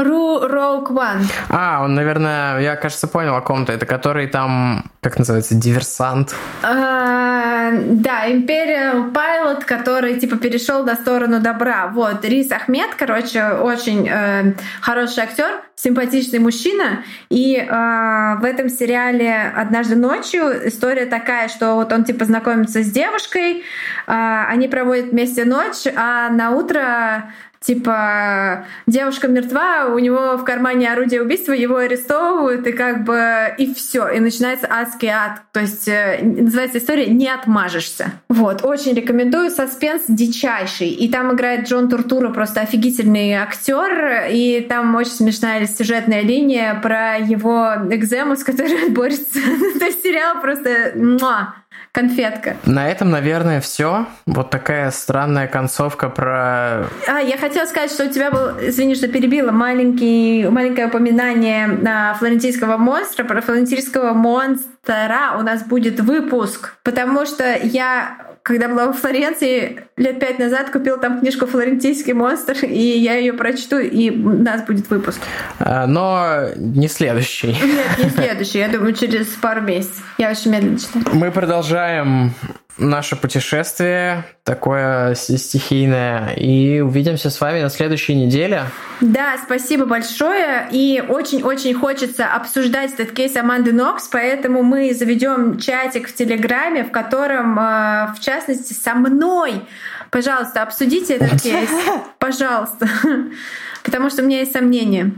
[0.00, 1.24] Ру Роук One.
[1.50, 3.72] А, он, наверное, я, кажется, понял о ком-то.
[3.72, 6.34] Это который там, как называется, диверсант.
[6.62, 11.88] А, да, Imperial Pilot, который, типа, перешел на сторону добра.
[11.88, 17.04] Вот, Рис Ахмед, короче, очень э, хороший актер, симпатичный мужчина.
[17.28, 22.90] И э, в этом сериале «Однажды ночью» история такая, что вот он, типа, знакомится с
[22.90, 23.62] девушкой, э,
[24.06, 27.30] они проводят вместе ночь, а на утро
[27.60, 33.74] типа девушка мертва, у него в кармане орудие убийства, его арестовывают, и как бы и
[33.74, 35.42] все, и начинается адский ад.
[35.52, 38.12] То есть э, называется история «Не отмажешься».
[38.28, 40.88] Вот, очень рекомендую, саспенс дичайший.
[40.88, 47.18] И там играет Джон Туртура, просто офигительный актер, и там очень смешная сюжетная линия про
[47.18, 49.38] его экзему, с которой он борется.
[49.78, 50.92] То есть сериал просто
[51.92, 52.56] конфетка.
[52.64, 54.06] На этом, наверное, все.
[54.26, 56.86] Вот такая странная концовка про...
[57.08, 62.14] А, я хотела сказать, что у тебя был, извини, что перебила, маленький, маленькое упоминание на
[62.14, 63.24] флорентийского монстра.
[63.24, 70.18] Про флорентийского монстра у нас будет выпуск, потому что я когда была во Флоренции лет
[70.18, 74.88] пять назад, купила там книжку «Флорентийский монстр», и я ее прочту, и у нас будет
[74.90, 75.20] выпуск.
[75.58, 77.48] А, но не следующий.
[77.48, 78.58] Нет, не следующий.
[78.58, 80.04] Я думаю, через пару месяцев.
[80.18, 81.04] Я очень медленно читаю.
[81.12, 82.32] Мы продолжаем
[82.78, 86.34] наше путешествие такое стихийное.
[86.34, 88.64] И увидимся с вами на следующей неделе.
[89.00, 90.68] Да, спасибо большое.
[90.70, 96.90] И очень-очень хочется обсуждать этот кейс Аманды Нокс, поэтому мы заведем чатик в Телеграме, в
[96.90, 99.62] котором, э, в частности, со мной,
[100.10, 101.70] пожалуйста, обсудите этот кейс.
[102.18, 102.88] Пожалуйста.
[103.82, 105.12] Потому что у меня есть сомнения.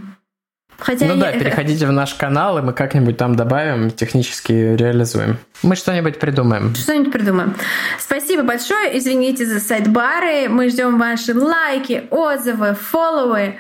[0.83, 1.21] Хотя ну я...
[1.21, 5.39] да, переходите в наш канал, и мы как-нибудь там добавим, технически реализуем.
[5.63, 6.75] Мы что-нибудь придумаем.
[6.75, 7.55] Что-нибудь придумаем.
[8.01, 8.99] Спасибо большое.
[8.99, 10.49] Извините за сайт-бары.
[10.49, 13.59] Мы ждем ваши лайки, отзывы, фолловы.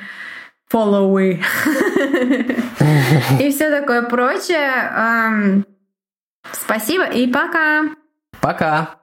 [0.68, 1.40] Фолловы.
[3.40, 5.62] И все такое прочее.
[6.50, 7.84] Спасибо и пока.
[8.40, 9.01] Пока.